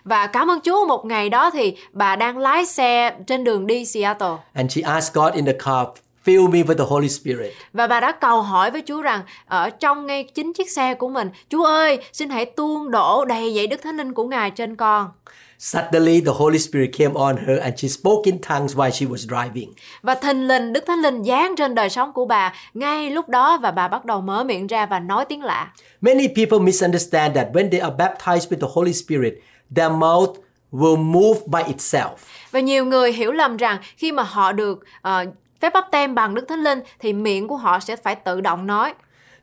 [0.04, 3.84] Và cảm ơn Chúa một ngày đó thì bà đang lái xe trên đường đi
[3.84, 4.36] Seattle.
[4.54, 5.86] And she asked God in the car,
[6.24, 7.52] fill me with the Holy Spirit.
[7.72, 11.08] Và bà đã cầu hỏi với Chúa rằng ở trong ngay chính chiếc xe của
[11.08, 14.76] mình, Chúa ơi, xin hãy tuôn đổ đầy dẫy Đức Thánh Linh của Ngài trên
[14.76, 15.08] con.
[15.60, 19.26] Suddenly, the Holy Spirit came on her and she spoke in tongues while she was
[19.28, 19.72] driving.
[20.02, 23.58] Và thình lình Đức Thánh Linh giáng trên đời sống của bà ngay lúc đó
[23.58, 25.72] và bà bắt đầu mở miệng ra và nói tiếng lạ.
[26.00, 29.34] Many people misunderstand that when they are baptized with the Holy Spirit,
[29.76, 30.36] their mouth
[30.72, 32.14] will move by itself.
[32.50, 35.24] Và nhiều người hiểu lầm rằng khi mà họ được ờ,
[35.60, 38.66] phép báp tem bằng Đức Thánh Linh thì miệng của họ sẽ phải tự động
[38.66, 38.94] nói.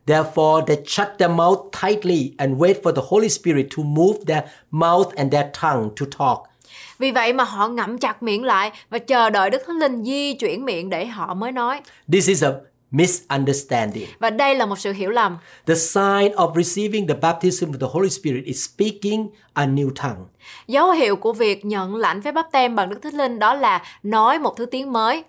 [0.07, 4.43] Therefore, they shut their mouth tightly and wait for the Holy Spirit to move their
[4.71, 6.39] mouth and their tongue to talk.
[6.99, 10.33] Vì vậy mà họ ngậm chặt miệng lại và chờ đợi Đức Thánh Linh di
[10.33, 11.81] chuyển miệng để họ mới nói.
[12.11, 12.51] This is a
[12.91, 14.07] misunderstanding.
[14.19, 15.37] Và đây là một sự hiểu lầm.
[15.65, 20.25] The sign of receiving the baptism with the Holy Spirit is speaking a new tongue.
[20.67, 23.81] Dấu hiệu của việc nhận lãnh phép báp tem bằng Đức Thánh Linh đó là
[24.03, 25.23] nói một thứ tiếng mới.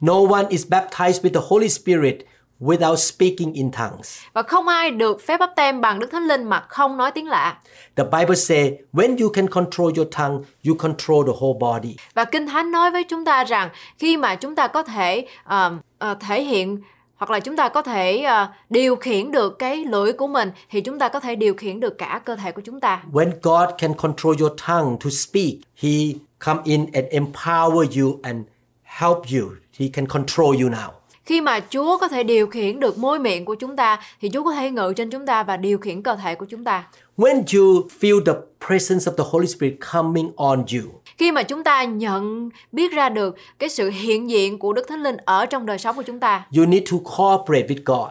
[0.00, 2.16] No one is baptized with the Holy Spirit
[2.62, 4.18] without speaking in tongues.
[4.32, 7.28] Và không ai được phép báp tem bằng Đức Thánh Linh mà không nói tiếng
[7.28, 7.58] lạ.
[7.96, 11.96] The Bible says when you can control your tongue, you control the whole body.
[12.14, 15.72] Và Kinh Thánh nói với chúng ta rằng khi mà chúng ta có thể ờ,
[15.98, 16.78] ờ, thể hiện
[17.16, 20.80] hoặc là chúng ta có thể ờ, điều khiển được cái lưỡi của mình thì
[20.80, 23.02] chúng ta có thể điều khiển được cả cơ thể của chúng ta.
[23.12, 25.90] When God can control your tongue to speak, He
[26.46, 28.38] come in and empower you and
[28.82, 29.48] help you.
[29.78, 31.01] He can control you now.
[31.24, 34.42] Khi mà Chúa có thể điều khiển được môi miệng của chúng ta thì Chúa
[34.44, 36.84] có thể ngự trên chúng ta và điều khiển cơ thể của chúng ta.
[37.18, 38.32] When you feel the
[38.66, 43.08] presence of the Holy Spirit coming on you, Khi mà chúng ta nhận biết ra
[43.08, 46.20] được cái sự hiện diện của Đức Thánh Linh ở trong đời sống của chúng
[46.20, 48.10] ta, you need to cooperate with God.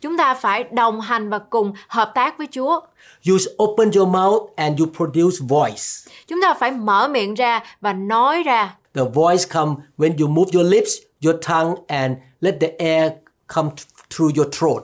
[0.00, 2.80] chúng ta phải đồng hành và cùng hợp tác với Chúa.
[3.28, 5.82] You open your mouth and you produce voice.
[6.26, 8.74] Chúng ta phải mở miệng ra và nói ra.
[8.94, 10.90] The voice come when you move your lips,
[11.24, 13.12] your tongue, and let the air
[13.54, 13.84] come th-
[14.16, 14.82] through your throat.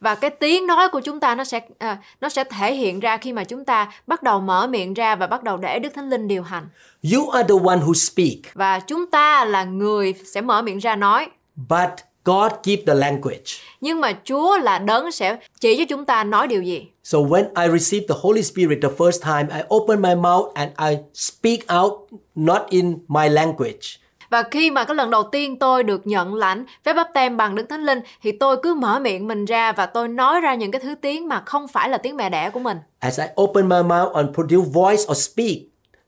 [0.00, 3.16] Và cái tiếng nói của chúng ta nó sẽ à, nó sẽ thể hiện ra
[3.16, 6.10] khi mà chúng ta bắt đầu mở miệng ra và bắt đầu để Đức Thánh
[6.10, 6.68] Linh điều hành.
[7.14, 10.96] You are the one who speak, Và chúng ta là người sẽ mở miệng ra
[10.96, 11.26] nói.
[11.56, 11.90] but
[12.24, 13.44] God give the language.
[13.80, 16.86] Nhưng mà Chúa là đấng sẽ chỉ cho chúng ta nói điều gì.
[17.04, 20.70] So when I received the Holy Spirit the first time, I opened my mouth and
[20.90, 21.92] I speak out
[22.34, 23.98] not in my language.
[24.34, 27.54] Và khi mà cái lần đầu tiên tôi được nhận lãnh phép báp tem bằng
[27.54, 30.70] Đức Thánh Linh thì tôi cứ mở miệng mình ra và tôi nói ra những
[30.70, 32.78] cái thứ tiếng mà không phải là tiếng mẹ đẻ của mình.
[32.98, 35.56] As I opened my mouth and produced voice or speak,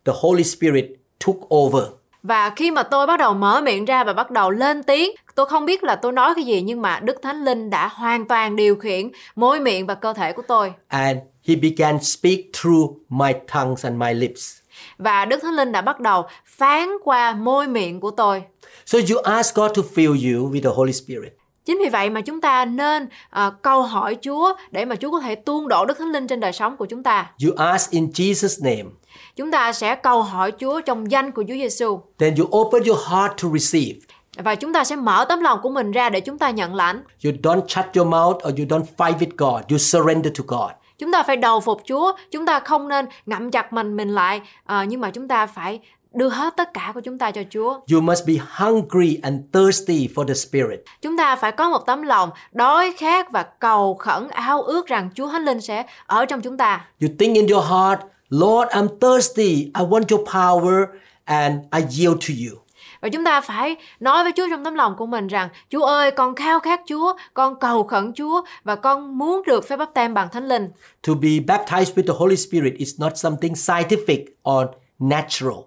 [0.05, 0.85] the Holy Spirit
[1.27, 1.83] took over.
[2.23, 5.47] Và khi mà tôi bắt đầu mở miệng ra và bắt đầu lên tiếng, tôi
[5.47, 8.57] không biết là tôi nói cái gì nhưng mà Đức Thánh Linh đã hoàn toàn
[8.57, 10.73] điều khiển môi miệng và cơ thể của tôi.
[10.89, 14.59] And he began speak through my tongues and my lips.
[14.99, 18.43] Và Đức Thánh Linh đã bắt đầu phán qua môi miệng của tôi.
[18.87, 21.33] So you ask God to fill you with the Holy Spirit.
[21.65, 25.21] Chính vì vậy mà chúng ta nên à, câu hỏi Chúa để mà Chúa có
[25.21, 27.31] thể tuôn đổ Đức Thánh Linh trên đời sống của chúng ta.
[27.45, 28.91] You ask in Jesus' name.
[29.37, 32.99] Chúng ta sẽ câu hỏi Chúa trong danh của Chúa Giêsu Then you open your
[33.11, 33.99] heart to receive.
[34.37, 37.03] và chúng ta sẽ mở tấm lòng của mình ra để chúng ta nhận lãnh.
[37.25, 39.63] You don't shut your mouth or you don't fight with God.
[39.71, 40.71] You surrender to God.
[40.99, 44.41] Chúng ta phải đầu phục Chúa, chúng ta không nên ngậm chặt mình mình lại,
[44.65, 45.81] à, nhưng mà chúng ta phải
[46.15, 47.73] đưa hết tất cả của chúng ta cho Chúa.
[47.93, 50.81] You must be hungry and thirsty for the Spirit.
[51.03, 55.11] Chúng ta phải có một tấm lòng đói khát và cầu khẩn ao ước rằng
[55.15, 56.85] Chúa Thánh Linh sẽ ở trong chúng ta.
[57.03, 59.55] You think in your heart, Lord, I'm thirsty.
[59.55, 60.85] I want your power
[61.25, 62.66] and I yield to you.
[63.01, 66.11] Và chúng ta phải nói với Chúa trong tấm lòng của mình rằng Chúa ơi,
[66.11, 70.15] con khao khát Chúa, con cầu khẩn Chúa và con muốn được phép báp tem
[70.15, 70.71] bằng Thánh Linh.
[71.07, 74.67] To be baptized with the Holy Spirit is not something scientific or
[74.99, 75.59] natural.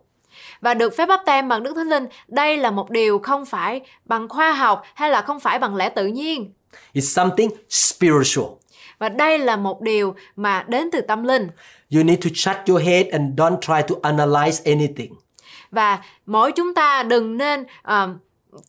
[0.61, 3.81] Và được phép báp tem bằng Đức Thánh Linh, đây là một điều không phải
[4.05, 6.53] bằng khoa học hay là không phải bằng lẽ tự nhiên.
[6.93, 8.47] It's something spiritual.
[8.99, 11.47] Và đây là một điều mà đến từ tâm linh.
[11.95, 15.13] You need to shut your head and don't try to analyze anything.
[15.71, 18.09] Và mỗi chúng ta đừng nên ờ,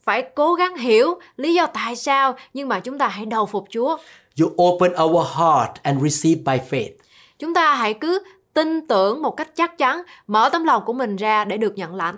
[0.04, 3.64] phải cố gắng hiểu lý do tại sao nhưng mà chúng ta hãy đầu phục
[3.70, 3.96] Chúa.
[4.40, 6.92] You open our heart and receive by faith.
[7.38, 8.22] Chúng ta hãy cứ
[8.54, 11.94] tin tưởng một cách chắc chắn, mở tấm lòng của mình ra để được nhận
[11.94, 12.16] lãnh.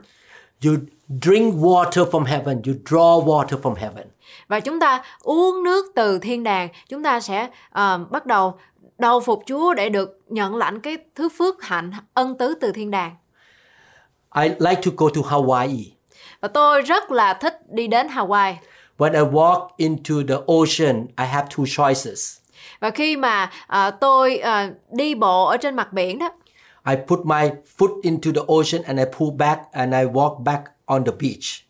[0.64, 0.72] You
[1.22, 2.62] drink water from heaven.
[2.66, 4.06] You draw water from heaven.
[4.48, 8.54] Và chúng ta uống nước từ thiên đàng, chúng ta sẽ ờ, bắt đầu
[8.98, 12.90] đầu phục Chúa để được nhận lãnh cái thứ phước hạnh ân tứ từ thiên
[12.90, 13.16] đàng.
[14.34, 15.84] I like to go to Hawaii.
[16.40, 18.54] Và tôi rất là thích đi đến Hawaii.
[18.98, 22.36] When I walk into the ocean, I have two choices.
[22.80, 26.30] Và khi mà ờ, tôi ờ, đi bộ ở trên mặt biển đó,
[26.88, 30.62] I put my foot into the ocean and I pull back and I walk back
[30.86, 31.62] on the beach.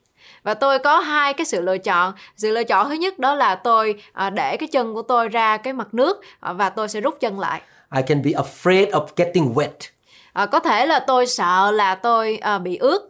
[0.42, 2.12] và tôi có hai cái sự lựa chọn.
[2.36, 5.56] Sự lựa chọn thứ nhất đó là tôi ờ, để cái chân của tôi ra
[5.56, 7.60] cái mặt nước ờ, và tôi sẽ rút chân lại.
[7.96, 9.90] I can be afraid of getting wet.
[10.32, 13.08] Ờ, có thể là tôi sợ là tôi ờ, bị ướt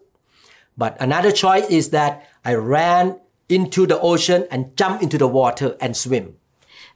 [0.77, 2.13] But another choice is that
[2.47, 3.13] I ran
[3.49, 6.23] into the ocean and jump into the water and swim.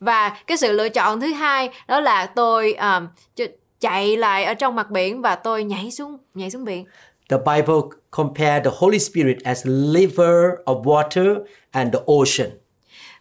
[0.00, 3.48] và cái sự lựa chọn thứ hai đó là tôi um, ch-
[3.80, 6.84] chạy lại ở trong mặt biển và tôi nhảy xuống nhảy xuống biển
[7.28, 7.74] The Bible
[8.10, 10.34] compare the Holy Spirit as liver
[10.66, 11.36] of water
[11.70, 12.50] and the ocean.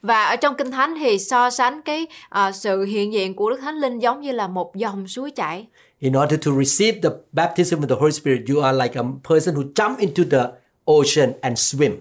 [0.02, 3.58] và ở trong kinh thánh thì so sánh cái ờ, sự hiện diện của đức
[3.62, 5.68] thánh linh giống như là một dòng suối chảy
[6.00, 9.56] In order to receive the baptism of the Holy Spirit, you are like a person
[9.56, 10.44] who jump into the
[10.86, 11.92] ocean and swim.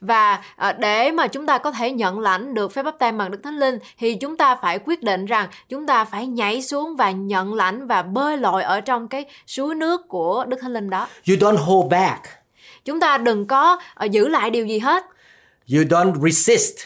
[0.00, 3.30] và ờ, để mà chúng ta có thể nhận lãnh được phép báp tem bằng
[3.30, 6.96] đức thánh linh thì chúng ta phải quyết định rằng chúng ta phải nhảy xuống
[6.96, 10.90] và nhận lãnh và bơi lội ở trong cái suối nước của đức thánh linh
[10.90, 12.20] đó You don't hold back.
[12.84, 15.04] chúng ta đừng có ờ, giữ lại điều gì hết
[15.74, 16.76] You don't resist.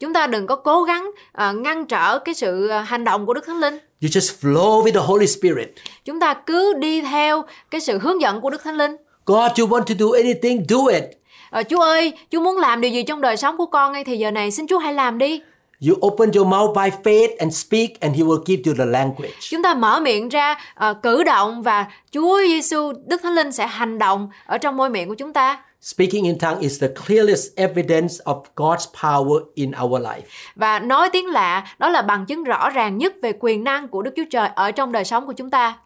[0.00, 3.46] chúng ta đừng có cố gắng ờ, ngăn trở cái sự hành động của đức
[3.46, 5.68] thánh linh You just flow with the Holy Spirit.
[6.04, 9.66] chúng ta cứ đi theo cái sự hướng dẫn của đức thánh linh God, you
[9.68, 11.04] want to do anything, do it.
[11.50, 14.16] Ờ, Chúa ơi, Chúa muốn làm điều gì trong đời sống của con ngay thì
[14.18, 15.40] giờ này xin Chúa hãy làm đi.
[15.88, 19.34] You open your mouth by faith and speak, and He will give you the language.
[19.50, 23.66] Chúng ta mở miệng ra ờ, cử động và Chúa Giêsu Đức Thánh Linh sẽ
[23.66, 25.62] hành động ở trong môi miệng của chúng ta.
[25.86, 30.22] Speaking in tongue is the clearest evidence of God's power in our life.
[30.54, 34.02] Và nói tiếng lạ đó là bằng chứng rõ ràng nhất về quyền năng của
[34.02, 35.78] Đức Chúa Trời ở trong đời sống của chúng ta.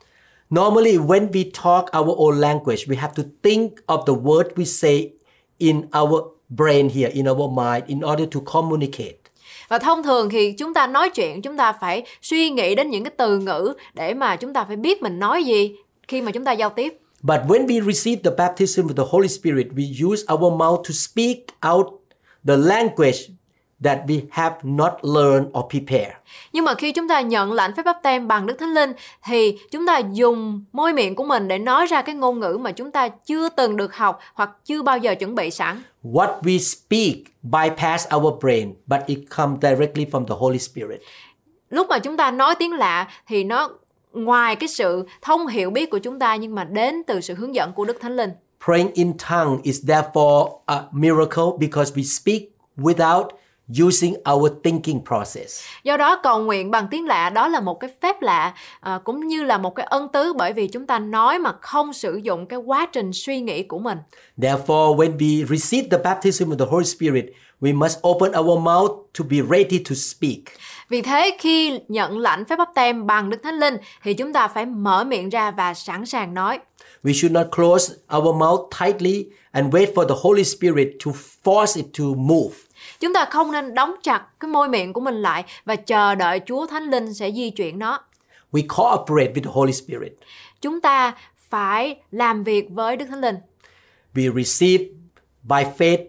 [0.51, 4.65] Normally, when we talk our own language, we have to think of the word we
[4.65, 5.11] say
[5.59, 9.17] in our brain here, in our mind, in order to communicate.
[9.69, 13.05] Và thông thường thì chúng ta nói chuyện chúng ta phải suy nghĩ đến những
[13.05, 15.77] cái từ ngữ để mà chúng ta phải biết mình nói gì
[16.09, 17.01] khi mà chúng ta giao tiếp.
[17.23, 20.93] But when we receive the baptism with the Holy Spirit, we use our mouth to
[20.93, 21.87] speak out
[22.47, 23.31] the language
[23.85, 26.15] that we have not learned or prepared.
[26.53, 28.93] Nhưng mà khi chúng ta nhận lãnh phép báp tem bằng Đức Thánh Linh
[29.25, 32.73] thì chúng ta dùng môi miệng của mình để nói ra cái ngôn ngữ mà
[32.73, 35.83] chúng ta chưa từng được học hoặc chưa bao giờ chuẩn bị sẵn.
[36.05, 41.01] What we speak bypass our brain, but it comes directly from the Holy Spirit.
[41.71, 43.71] Lúc mà chúng ta nói tiếng lạ thì nó
[44.13, 47.55] ngoài cái sự thông hiểu biết của chúng ta nhưng mà đến từ sự hướng
[47.55, 48.31] dẫn của Đức Thánh Linh.
[48.65, 52.43] Praying in tongue is therefore a miracle because we speak
[52.77, 53.29] without
[53.87, 55.65] using our thinking process.
[55.85, 59.27] Do đó cầu nguyện bằng tiếng lạ đó là một cái phép lạ à, cũng
[59.27, 62.47] như là một cái ân tứ bởi vì chúng ta nói mà không sử dụng
[62.47, 63.99] cái quá trình suy nghĩ của mình.
[64.39, 67.25] Therefore, when we receive the baptism of the Holy Spirit,
[67.61, 70.41] we must open our mouth to be ready to speak.
[70.91, 74.49] Vì thế khi nhận lãnh phép báp tem bằng Đức Thánh Linh thì chúng ta
[74.49, 76.59] phải mở miệng ra và sẵn sàng nói.
[77.05, 81.11] We should not close our mouth tightly and wait for the Holy Spirit to
[81.45, 82.57] force it to move.
[83.01, 86.41] Chúng ta không nên đóng chặt cái môi miệng của mình lại và chờ đợi
[86.47, 88.01] Chúa Thánh Linh sẽ di chuyển nó.
[88.53, 90.13] We cooperate with the Holy Spirit.
[90.61, 93.37] Chúng ta phải làm việc với Đức Thánh Linh.
[94.15, 94.85] We receive
[95.43, 96.05] by faith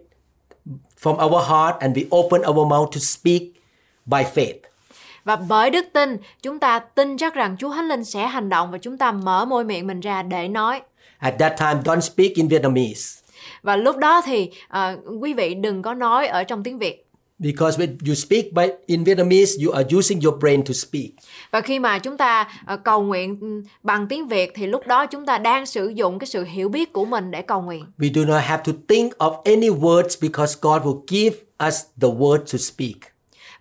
[1.02, 3.41] from our heart and we open our mouth to speak
[4.06, 4.70] by faith.
[5.23, 8.71] Và bởi đức tin, chúng ta tin chắc rằng Chúa Thánh Linh sẽ hành động
[8.71, 10.81] và chúng ta mở môi miệng mình ra để nói.
[11.19, 13.21] At that time, don't speak in Vietnamese
[13.63, 17.07] Và lúc đó thì à, quý vị đừng có nói ở trong tiếng Việt.
[17.41, 21.10] because when you speak by, in Vietnamese, you are using your brain to speak.
[21.51, 25.05] Và khi mà chúng ta à, cầu nguyện ừ, bằng tiếng Việt thì lúc đó
[25.05, 27.86] chúng ta đang sử dụng cái sự hiểu biết của mình để cầu nguyện.
[27.97, 31.36] We do not have to think of any words because God will give
[31.67, 33.11] us the word to speak.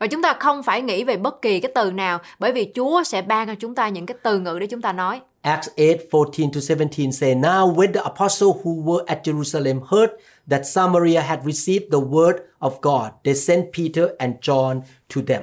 [0.01, 3.03] Và chúng ta không phải nghĩ về bất kỳ cái từ nào bởi vì Chúa
[3.03, 5.21] sẽ ban cho chúng ta những cái từ ngữ để chúng ta nói.
[5.43, 10.13] Acts 8 14 to 17 say, Now when the apostles who were at Jerusalem heard
[10.51, 14.81] that Samaria had received the word of God, they sent Peter and John
[15.15, 15.43] to them.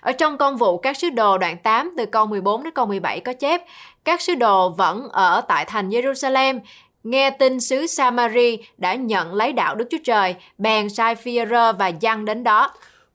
[0.00, 3.20] Ở trong công vụ các sứ đồ đoạn 8 từ câu 14 đến câu 17
[3.20, 3.62] có chép
[4.04, 6.60] các sứ đồ vẫn ở tại thành Jerusalem
[7.04, 11.38] nghe tin xứ Samari đã nhận lấy đạo Đức Chúa Trời, bèn sai phi
[11.78, 12.72] và Giăng đến đó.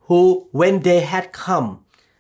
[0.10, 1.68] Who, when they had come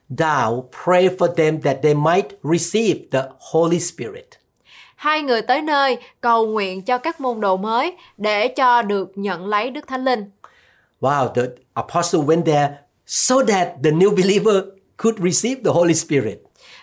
[0.09, 4.25] down, prayed for them that they might receive the Holy Spirit.
[4.95, 9.47] Hai người tới nơi cầu nguyện cho các môn đồ mới để cho được nhận
[9.47, 10.31] lấy Đức Thánh Linh.
[11.01, 11.41] Wow, the
[11.73, 12.69] apostle went there
[13.05, 14.55] so that the new believer
[14.97, 16.37] could receive the Holy Spirit.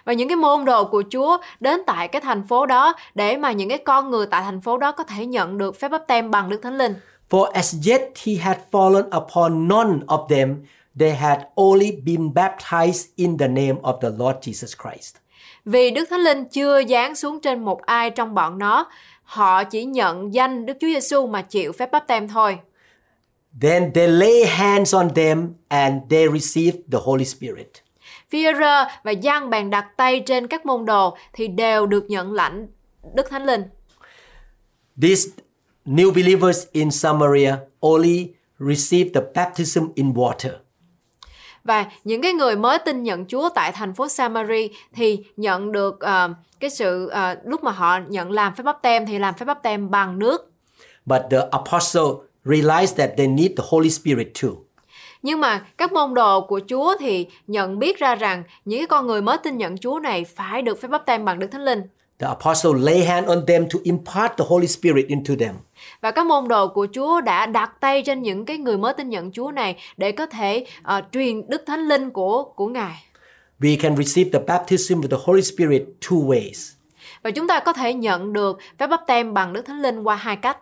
[0.05, 3.53] Và những cái môn đồ của Chúa đến tại cái thành phố đó để mà
[3.53, 6.31] những cái con người tại thành phố đó có thể nhận được phép báp tem
[6.31, 6.95] bằng Đức Thánh Linh.
[7.31, 10.65] For as yet he had fallen upon none of them,
[10.99, 15.17] they had only been baptized in the name of the Lord Jesus Christ.
[15.65, 18.91] Vì Đức Thánh Linh chưa giáng xuống trên một ai trong bọn nó,
[19.23, 22.59] họ chỉ nhận danh Đức Chúa Giêsu mà chịu phép báp tem thôi.
[23.61, 27.69] Then they lay hands on them and they received the Holy Spirit.
[28.31, 32.67] Phi-e-rơ và Giăng bèn đặt tay trên các môn đồ thì đều được nhận lãnh
[33.15, 33.63] Đức Thánh Linh.
[35.03, 35.31] These
[35.85, 38.29] new believers in Samaria only
[38.59, 40.66] received the baptism in water.
[41.67, 46.01] Và những cái người mới tin nhận Chúa tại thành phố Samari thì nhận được
[46.01, 49.45] ờ, cái sự ờ, lúc mà họ nhận làm phép báp tem thì làm phép
[49.45, 50.53] báp tem bằng nước.
[51.07, 54.51] But the apostle realized that they need the Holy Spirit too.
[55.23, 59.07] Nhưng mà các môn đồ của Chúa thì nhận biết ra rằng những cái con
[59.07, 61.83] người mới tin nhận Chúa này phải được phép báp tem bằng Đức Thánh Linh.
[62.19, 65.55] The apostle lay hand on them to impart the Holy Spirit into them.
[66.01, 69.09] Và các môn đồ của Chúa đã đặt tay trên những cái người mới tin
[69.09, 73.05] nhận Chúa này để có thể ờ, truyền Đức Thánh Linh của của Ngài.
[73.61, 76.73] We can receive the baptism with the Holy Spirit two ways.
[77.23, 80.17] Và chúng ta có thể nhận được phép báp tem bằng Đức Thánh Linh qua
[80.17, 80.59] hai cách.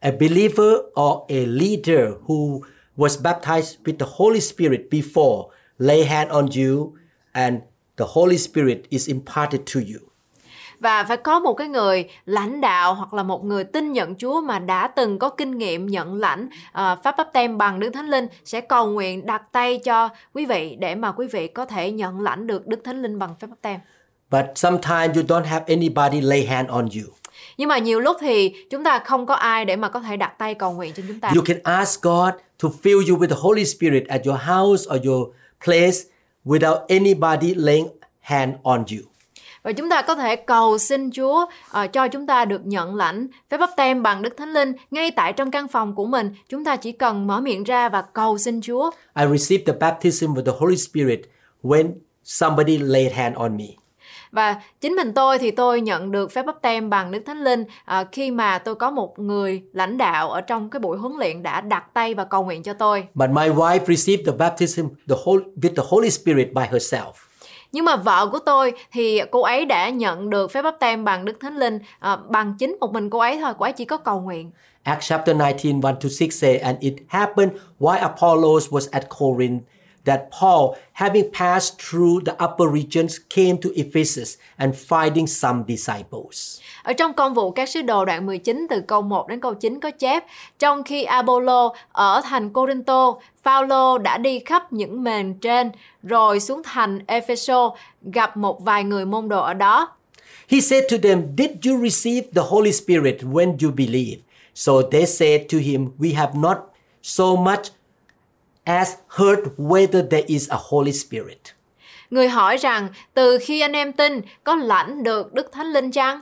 [0.00, 2.60] A believer or a leader who
[2.96, 6.92] was baptized with the Holy Spirit before lay hand on you
[7.32, 7.54] and
[7.96, 10.07] the Holy Spirit is imparted to you.
[10.80, 14.40] Và phải có một cái người lãnh đạo hoặc là một người tin nhận Chúa
[14.40, 18.08] mà đã từng có kinh nghiệm nhận lãnh ờ, pháp báp tem bằng Đức Thánh
[18.08, 21.90] Linh sẽ cầu nguyện đặt tay cho quý vị để mà quý vị có thể
[21.90, 23.80] nhận lãnh được Đức Thánh Linh bằng phép báp tem.
[24.30, 27.12] But sometimes you don't have anybody lay hand on you.
[27.56, 30.38] Nhưng mà nhiều lúc thì chúng ta không có ai để mà có thể đặt
[30.38, 31.28] tay cầu nguyện cho chúng ta.
[31.28, 35.06] You can ask God to fill you with the Holy Spirit at your house or
[35.06, 35.28] your
[35.64, 35.98] place
[36.44, 37.88] without anybody laying
[38.20, 39.07] hand on you.
[39.68, 43.26] Và chúng ta có thể cầu xin Chúa ờ, cho chúng ta được nhận lãnh
[43.50, 46.34] phép báp tem bằng Đức Thánh Linh ngay tại trong căn phòng của mình.
[46.48, 48.90] Chúng ta chỉ cần mở miệng ra và cầu xin Chúa.
[49.16, 51.20] I received the baptism with the Holy Spirit
[51.62, 51.92] when
[52.24, 53.64] somebody laid hand on me.
[54.30, 57.64] Và chính mình tôi thì tôi nhận được phép báp tem bằng Đức Thánh Linh
[57.84, 61.42] à, khi mà tôi có một người lãnh đạo ở trong cái buổi huấn luyện
[61.42, 63.04] đã đặt tay và cầu nguyện cho tôi.
[63.14, 67.27] But my wife received the baptism the whole, with the Holy Spirit by herself.
[67.72, 71.24] Nhưng mà vợ của tôi thì cô ấy đã nhận được phép báp tem bằng
[71.24, 73.96] Đức Thánh Linh à, bằng chính một mình cô ấy thôi, cô ấy chỉ có
[73.96, 74.50] cầu nguyện.
[74.82, 79.62] Acts chapter 19, 1 to 6 say, And it happened while Apollos was at Corinth
[80.04, 86.60] that Paul, having passed through the upper regions, came to Ephesus and finding some disciples.
[86.88, 89.80] Ở trong công vụ các sứ đồ đoạn 19 từ câu 1 đến câu 9
[89.80, 90.24] có chép,
[90.58, 95.70] trong khi Apollo ở thành Corinto, Phaolô đã đi khắp những miền trên,
[96.02, 99.88] rồi xuống thành Epheso gặp một vài người môn đồ ở đó.
[100.48, 104.20] He said to them, Did you receive the Holy Spirit when you believed?
[104.54, 106.56] So they said to him, We have not
[107.02, 107.66] so much
[108.64, 111.38] as heard whether there is a Holy Spirit.
[112.10, 116.20] Người hỏi rằng, từ khi anh em tin, có lãnh được Đức Thánh Linh chăng?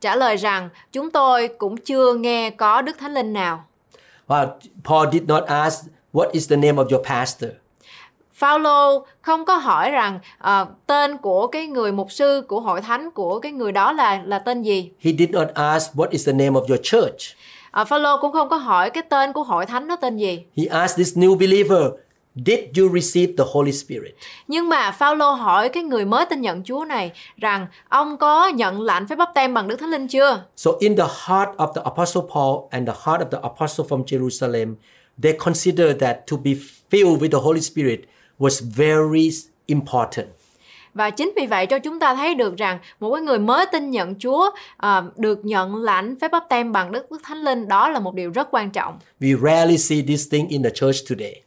[0.00, 3.64] Trả lời rằng, chúng tôi cũng chưa nghe có Đức Thánh Linh nào.
[4.28, 4.48] Well,
[4.84, 7.50] Paul did not ask, What is the name of your pastor?
[8.34, 13.10] Phaolô không có hỏi rằng ờ, tên của cái người mục sư của hội thánh
[13.10, 14.90] của cái người đó là là tên gì.
[15.00, 17.36] He did not ask, What is the name of your church?
[17.70, 20.44] À, Phaolô cũng không có hỏi cái tên của hội thánh đó tên gì.
[20.56, 21.82] He asked this new believer,
[22.34, 24.14] Did you receive the Holy Spirit?
[24.48, 28.80] Nhưng mà Phaolô hỏi cái người mới tin nhận Chúa này rằng ông có nhận
[28.80, 30.42] lãnh phép báp tem bằng Đức Thánh Linh chưa?
[30.56, 34.04] So, in the heart of the Apostle Paul and the heart of the Apostle from
[34.04, 34.74] Jerusalem,
[35.22, 36.50] they considered that to be
[36.90, 38.00] filled with the Holy Spirit
[38.38, 39.30] was very
[39.66, 40.26] important.
[40.94, 43.90] Và chính vì vậy cho chúng ta thấy được rằng một cái người mới tin
[43.90, 47.88] nhận Chúa à, được nhận lãnh phép báp tem bằng Đức Đức Thánh Linh đó
[47.88, 48.98] là một điều rất quan trọng.
[49.20, 51.42] We rarely see this thing in the church today.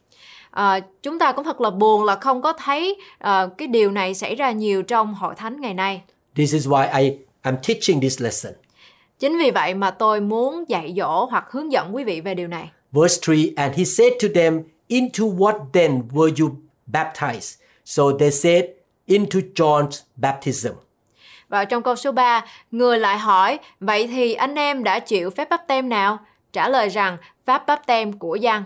[0.52, 4.14] À, chúng ta cũng thật là buồn là không có thấy à, cái điều này
[4.14, 6.02] xảy ra nhiều trong hội thánh ngày nay.
[6.34, 8.52] This is why I am teaching this lesson.
[9.18, 12.48] Chính vì vậy mà tôi muốn dạy dỗ hoặc hướng dẫn quý vị về điều
[12.48, 12.70] này.
[12.92, 16.50] Verse 3 And he said to them, Into what then were you
[16.92, 17.56] baptized?
[17.84, 18.64] So they said,
[19.06, 20.72] Into John's baptism.
[21.48, 25.48] Và trong câu số 3, người lại hỏi, vậy thì anh em đã chịu phép
[25.50, 26.18] báp tem nào?
[26.52, 28.64] Trả lời rằng, pháp báp tem của Giăng.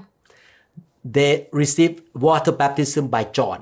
[1.14, 3.58] They received water baptism by John.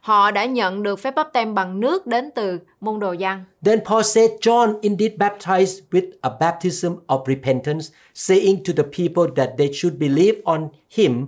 [0.00, 3.44] Họ đã nhận được phép báp tem bằng nước đến từ môn đồ Giăng.
[3.64, 9.32] Then Paul said, John indeed baptized with a baptism of repentance, saying to the people
[9.36, 11.26] that they should believe on him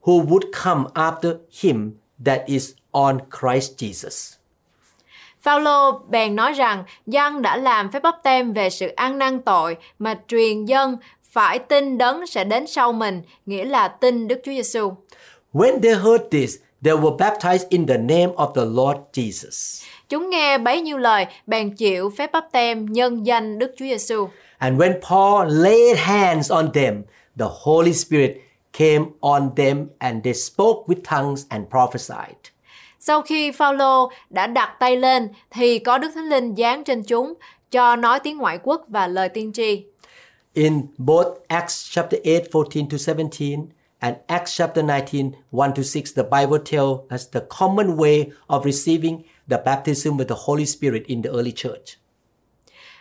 [0.00, 1.90] who would come after him,
[2.24, 4.36] that is, on Christ Jesus.
[5.42, 9.76] Phaolô bèn nói rằng Giăng đã làm phép báp tem về sự ăn năn tội
[9.98, 10.96] mà truyền dân
[11.32, 14.92] phải tin đấng sẽ đến sau mình, nghĩa là tin Đức Chúa Giêsu.
[15.52, 19.84] When they heard this, they were baptized in the name of the Lord Jesus.
[20.08, 24.28] Chúng nghe bấy nhiêu lời, bèn chịu phép báp tem nhân danh Đức Chúa Giêsu.
[24.58, 27.02] And when Paul laid hands on them,
[27.38, 28.30] the Holy Spirit
[28.72, 32.36] came on them and they spoke with tongues and prophesied.
[33.00, 37.34] Sau khi Phaolô đã đặt tay lên thì có Đức Thánh Linh giáng trên chúng
[37.70, 39.84] cho nói tiếng ngoại quốc và lời tiên tri.
[40.54, 43.68] In both Acts chapter 8, 14 to 17
[44.00, 48.64] and Acts chapter 19, 1 to 6, the Bible tells us the common way of
[48.64, 51.98] receiving the baptism with the Holy Spirit in the early church.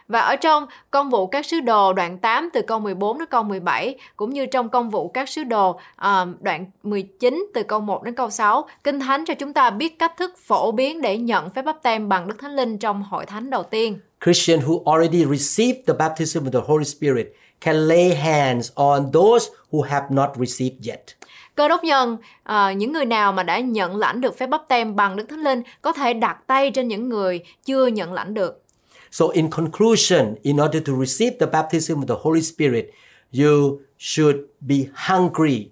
[0.07, 3.43] Và ở trong công vụ các sứ đồ đoạn 8 từ câu 14 đến câu
[3.43, 8.03] 17 cũng như trong công vụ các sứ đồ à, đoạn 19 từ câu 1
[8.03, 11.49] đến câu 6, Kinh Thánh cho chúng ta biết cách thức phổ biến để nhận
[11.49, 13.99] phép báp tem bằng Đức Thánh Linh trong hội thánh đầu tiên.
[14.19, 19.49] Christians who already received the baptism of the Holy Spirit can lay hands on those
[19.71, 21.15] who have not received yet.
[21.55, 24.95] Cơ đốc nhân, à, những người nào mà đã nhận lãnh được phép báp tem
[24.95, 28.63] bằng Đức Thánh Linh có thể đặt tay trên những người chưa nhận lãnh được.
[29.11, 32.85] So, in conclusion, in order to receive the baptism of the Holy Spirit,
[33.31, 35.69] you should be hungry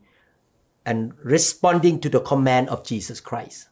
[0.83, 3.67] and responding to the command of Jesus Christ.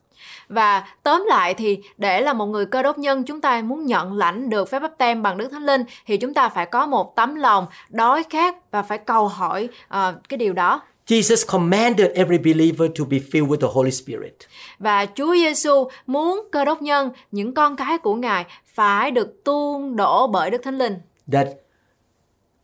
[0.50, 4.14] Và tóm lại thì để là một người cơ đốc nhân chúng ta muốn nhận
[4.14, 7.16] lãnh được phép báp tem bằng Đức Thánh Linh thì chúng ta phải có một
[7.16, 10.82] tấm lòng đói khát và phải cầu hỏi ờ, cái điều đó.
[11.08, 14.36] Jesus commanded every believer to be filled with the Holy Spirit.
[14.80, 19.96] Và Chúa Giêsu muốn cơ đốc nhân, những con cái của Ngài phải được tuôn
[19.96, 20.96] đổ bởi Đức Thánh Linh.
[21.32, 21.48] That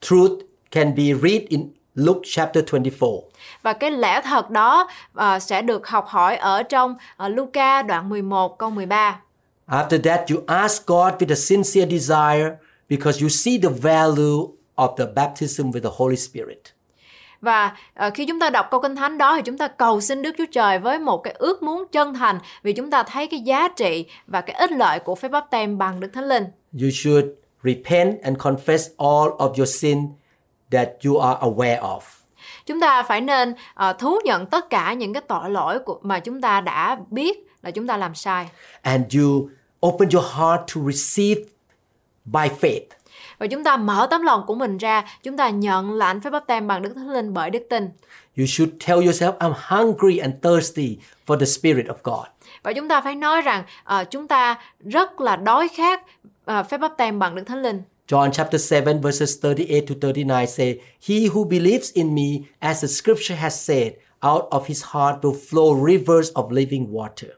[0.02, 0.32] truth
[0.72, 1.70] can be read in
[2.06, 3.24] Luke chapter 24.
[3.62, 8.10] Và cái lẽ thật đó ờ, sẽ được học hỏi ở trong ờ, Luca đoạn
[8.10, 9.22] 11 câu 13.
[9.68, 12.52] After that, you ask God with a sincere desire
[12.90, 16.62] because you see the value of the baptism with the Holy Spirit.
[17.42, 20.22] Và ờ, khi chúng ta đọc câu kinh thánh đó thì chúng ta cầu xin
[20.22, 23.40] Đức Chúa Trời với một cái ước muốn chân thành vì chúng ta thấy cái
[23.40, 26.46] giá trị và cái ích lợi của phép báp tem bằng Đức Thánh Linh.
[26.82, 27.26] You should
[27.64, 30.08] repent and confess all of your sin
[30.72, 32.00] that you are aware of.
[32.66, 36.20] Chúng ta phải nên ờ, thú nhận tất cả những cái tội lỗi của mà
[36.20, 38.50] chúng ta đã biết là chúng ta làm sai
[38.82, 39.50] And you
[39.88, 41.42] open your heart to receive
[42.26, 42.86] by faith.
[43.38, 46.48] Và chúng ta mở tấm lòng của mình ra, chúng ta nhận lãnh phép báp
[46.48, 47.90] têm bằng Đức Thánh Linh bởi đức tin.
[48.38, 50.98] You should tell yourself, I'm hungry and thirsty
[51.28, 52.26] for the Spirit of God.
[52.64, 56.04] Và chúng ta phải nói rằng ờ, chúng ta rất là đói khát
[56.46, 57.82] ờ, phép báp têm bằng Đức Thánh Linh.
[58.08, 62.88] John chapter 7 verses 38 to 39 say, He who believes in me, as the
[62.88, 67.30] scripture has said, out of his heart will flow rivers of living water.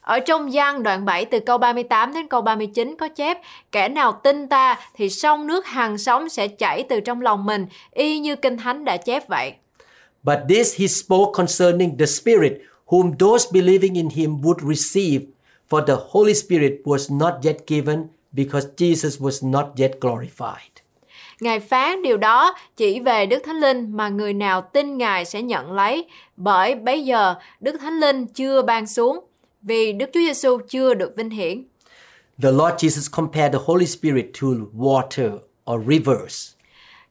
[0.00, 3.38] Ở trong gian đoạn 7 từ câu 38 đến câu 39 có chép
[3.72, 7.66] Kẻ nào tin ta thì sông nước hằng sống sẽ chảy từ trong lòng mình
[7.92, 9.52] Y như Kinh Thánh đã chép vậy
[10.22, 12.52] But this he spoke concerning the Spirit,
[12.86, 15.26] whom those believing in him would receive,
[15.70, 20.82] for the Holy Spirit was not yet given, because Jesus was not yet glorified.
[21.40, 25.42] Ngài phán điều đó chỉ về Đức Thánh Linh mà người nào tin Ngài sẽ
[25.42, 26.04] nhận lấy
[26.36, 29.24] Bởi bấy giờ Đức Thánh Linh chưa ban xuống
[29.62, 31.64] Vì Đức Chúa Giêsu chưa được vinh hiển
[32.42, 35.38] The Lord Jesus compared the Holy Spirit to water
[35.70, 36.52] or rivers.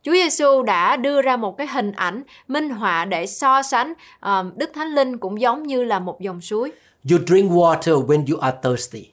[0.04, 4.52] Chúa Giêsu đã đưa ra một cái hình ảnh minh họa để so sánh ờ,
[4.56, 6.72] Đức Thánh Linh cũng giống như là một dòng suối
[7.12, 9.12] You drink water when you are thirsty.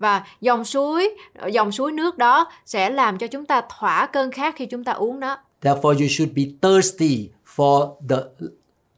[0.00, 1.16] Và dòng suối
[1.52, 4.92] dòng suối nước đó sẽ làm cho chúng ta thỏa cơn khát khi chúng ta
[4.92, 8.16] uống nó Therefore, you should be thirsty for the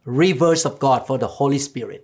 [0.05, 2.01] rivers of God, for the Holy Spirit.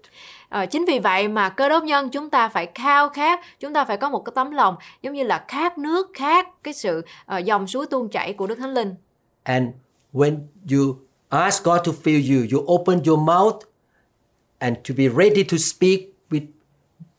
[0.50, 3.86] Ờ, chính vì vậy mà cơ đốc nhân chúng ta phải khao khát chúng ta
[3.86, 7.38] phải có một cái tấm lòng giống như là khát nước khát cái sự ờ,
[7.38, 8.95] dòng suối tuôn chảy của Đức Thánh Linh
[9.43, 9.68] And
[10.14, 10.38] when
[10.72, 10.95] you
[11.30, 13.60] ask God to fill you, you open your mouth
[14.58, 16.45] and to be ready to speak with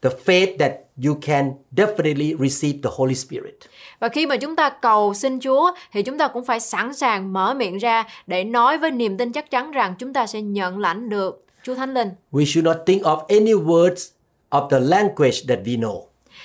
[0.03, 0.73] the faith that
[1.07, 3.55] you can definitely receive the Holy Spirit.
[4.01, 7.33] và khi mà chúng ta cầu xin Chúa thì chúng ta cũng phải sẵn sàng
[7.33, 10.79] mở miệng ra để nói với niềm tin chắc chắn rằng chúng ta sẽ nhận
[10.79, 14.11] lãnh được Chúa Thánh Linh We should not think of any words
[14.51, 16.03] of the language that we know.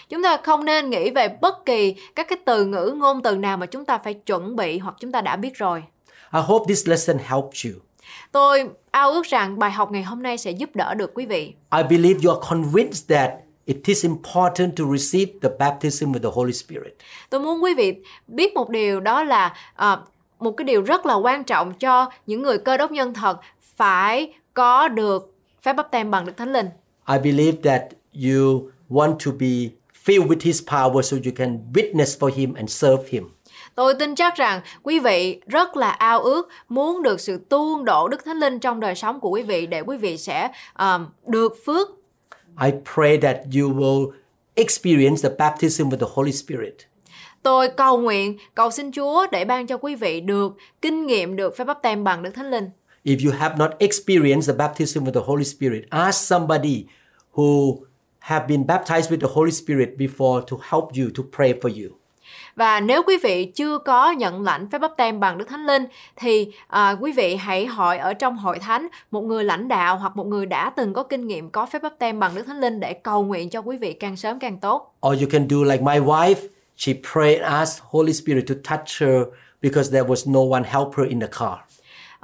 [0.10, 3.58] Chúng ta không nên nghĩ về bất kỳ các cái từ ngữ ngôn từ nào
[3.58, 5.84] mà chúng ta phải chuẩn bị hoặc chúng ta đã biết rồi.
[6.34, 7.72] I hope this lesson helped you.
[8.32, 11.54] Tôi ao ước rằng bài học ngày hôm nay sẽ giúp đỡ được quý vị.
[11.78, 13.32] I believe you are convinced that
[13.66, 16.98] it is important to receive the baptism with the Holy Spirit.
[17.30, 17.94] Tôi muốn quý vị
[18.28, 20.04] biết một điều đó là ờ,
[20.40, 23.38] một cái điều rất là quan trọng cho những người cơ đốc nhân thật
[23.76, 26.70] phải có được phép báp têm bằng Đức Thánh Linh.
[27.10, 27.82] I believe that
[28.14, 29.70] you want to be
[30.06, 33.30] filled with His power so you can witness for Him and serve Him.
[33.76, 38.08] Tôi tin chắc rằng quý vị rất là ao ước muốn được sự tuôn đổ
[38.08, 41.58] Đức Thánh Linh trong đời sống của quý vị để quý vị sẽ ờm, được
[41.66, 42.05] phước
[42.58, 44.12] I pray that you will
[44.56, 46.76] experience the baptism with the Holy Spirit.
[47.44, 51.58] Tôi cầu nguyện, cầu xin Chúa để ban cho quý vị được kinh nghiệm được
[51.58, 52.70] phép báp têm bằng Đức Thánh Linh.
[53.04, 56.86] If you have not experienced the baptism with the Holy Spirit, ask somebody
[57.34, 57.78] who
[58.20, 61.90] have been baptized with the Holy Spirit before to help you to pray for you.
[62.56, 65.86] Và nếu quý vị chưa có nhận lãnh phép bắp tem bằng Đức Thánh Linh
[66.16, 70.18] thì à, quý vị hãy hỏi ở trong hội thánh một người lãnh đạo hoặc
[70.18, 72.80] một người đã từng có kinh nghiệm có phép bắp tem bằng Đức Thánh Linh
[72.80, 74.96] để cầu nguyện cho quý vị càng sớm càng tốt.
[75.08, 76.48] Or you can do like my wife.
[76.78, 79.24] She prayed and asked Holy Spirit to touch her
[79.62, 81.58] because there was no one help her in the car.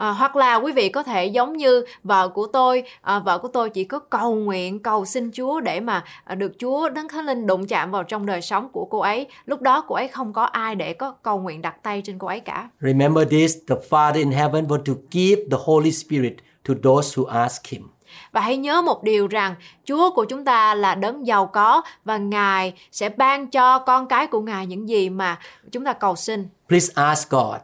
[0.01, 3.47] À, hoặc là quý vị có thể giống như vợ của tôi, à, vợ của
[3.47, 7.25] tôi chỉ có cầu nguyện, cầu xin Chúa để mà à, được Chúa Đấng Thánh
[7.25, 9.27] Linh đụng chạm vào trong đời sống của cô ấy.
[9.45, 12.27] Lúc đó cô ấy không có ai để có cầu nguyện đặt tay trên cô
[12.27, 12.69] ấy cả.
[12.79, 16.33] Remember this the Father in heaven want to give the Holy Spirit
[16.67, 17.89] to those who ask Him.
[18.31, 22.17] Và hãy nhớ một điều rằng Chúa của chúng ta là đấng giàu có và
[22.17, 25.39] Ngài sẽ ban cho con cái của Ngài những gì mà
[25.71, 26.47] chúng ta cầu xin.
[26.67, 27.55] Please ask God,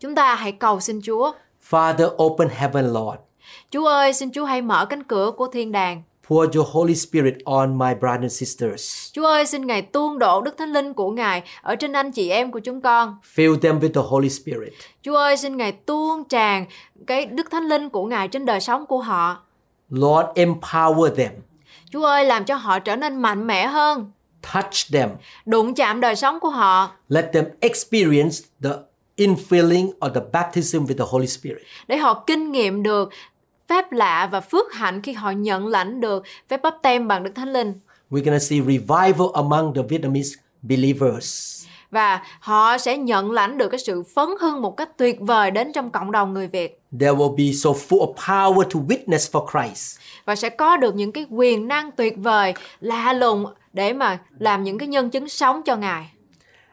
[0.00, 1.32] Chúng ta hãy cầu xin Chúa.
[1.70, 3.18] Father, open heaven, Lord.
[3.70, 6.02] Chúa ơi, xin Chúa hãy mở cánh cửa của thiên đàng.
[6.28, 9.10] Pour your Holy Spirit on my brothers and sisters.
[9.12, 12.30] Chúa ơi, xin Ngài tuôn đổ Đức Thánh Linh của Ngài ở trên anh chị
[12.30, 13.16] em của chúng con.
[13.34, 14.72] Fill them with the Holy Spirit.
[15.02, 16.66] Chúa ơi, xin Ngài tuôn tràn
[17.06, 19.36] cái Đức Thánh Linh của Ngài trên đời sống của họ.
[19.90, 21.32] Lord, empower them.
[21.90, 24.10] Chúa ơi, làm cho họ trở nên mạnh mẽ hơn,
[24.52, 25.10] Touch them.
[25.46, 28.70] đụng chạm đời sống của họ Let them experience the
[29.20, 31.62] infilling or the baptism with the Holy Spirit.
[31.88, 33.10] để họ kinh nghiệm được
[33.68, 37.30] phép lạ và phước hạnh khi họ nhận lãnh được phép bắp tem bằng Đức
[37.34, 37.72] Thánh Linh.
[38.10, 41.56] We're going to see revival among the Vietnamese believers.
[41.90, 45.72] Và họ sẽ nhận lãnh được cái sự phấn hưng một cách tuyệt vời đến
[45.72, 46.80] trong cộng đồng người Việt.
[47.00, 49.98] They will be so full of power to witness for Christ.
[50.24, 54.64] Và sẽ có được những cái quyền năng tuyệt vời, lạ lùng để mà làm
[54.64, 56.10] những cái nhân chứng sống cho Ngài.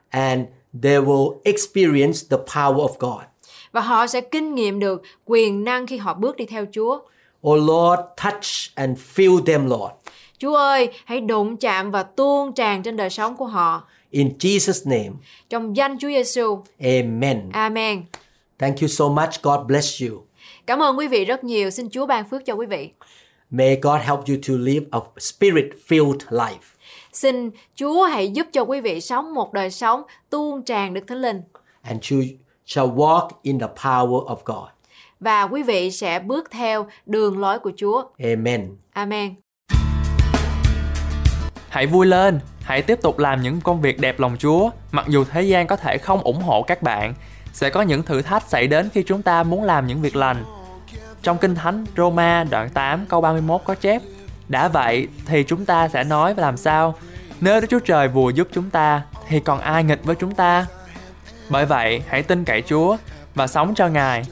[0.10, 0.42] And
[0.82, 3.24] they will experience the power of God.
[3.72, 7.00] Và họ sẽ kinh nghiệm được quyền năng khi họ bước đi theo Chúa.
[7.48, 9.94] Oh Lord, touch and fill them, Lord.
[10.40, 13.84] Chúa ơi, hãy đụng chạm và tuôn tràn trên đời sống của họ.
[14.12, 15.10] In Jesus' name,
[15.50, 16.64] Trong danh Chúa Giêsu.
[16.80, 17.50] amen.
[17.54, 18.04] Amen.
[18.60, 19.42] Thank you so much.
[19.44, 20.24] God bless you.
[20.66, 21.70] Cảm ơn quý vị rất nhiều.
[21.70, 22.90] Xin Chúa ban phước cho quý vị.
[23.50, 26.77] May God help you to live a spirit filled life.
[27.18, 31.22] Xin Chúa hãy giúp cho quý vị sống một đời sống tuôn tràn Đức Thánh
[31.22, 31.42] Linh
[31.82, 32.20] and you
[32.66, 34.70] shall walk in the power of God.
[35.20, 38.04] và quý vị sẽ bước theo đường lối của Chúa.
[38.24, 38.76] Amen.
[38.94, 39.36] Amen.
[41.70, 45.24] Hãy vui lên, hãy tiếp tục làm những công việc đẹp lòng Chúa, mặc dù
[45.24, 47.14] thế gian có thể không ủng hộ các bạn.
[47.54, 50.44] Sẽ có những thử thách xảy đến khi chúng ta muốn làm những việc lành.
[51.22, 54.02] Trong Kinh Thánh Roma đoạn 8 câu 31 có chép
[54.50, 56.96] đã vậy thì chúng ta sẽ nói và làm sao?
[57.42, 60.66] Nếu Đức Chúa Trời vừa giúp chúng ta thì còn ai nghịch với chúng ta?
[61.50, 62.98] Bởi vậy, hãy tin cậy Chúa
[63.36, 64.24] và sống cho Ngài.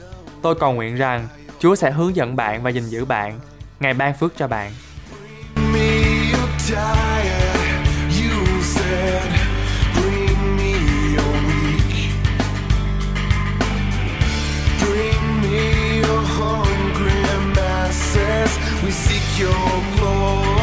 [0.42, 3.40] Tôi cầu nguyện rằng Chúa sẽ hướng dẫn bạn và gìn giữ bạn.
[3.80, 4.72] Ngài ban phước cho bạn.
[5.72, 7.45] me
[18.82, 19.52] We seek your
[19.96, 20.55] glory.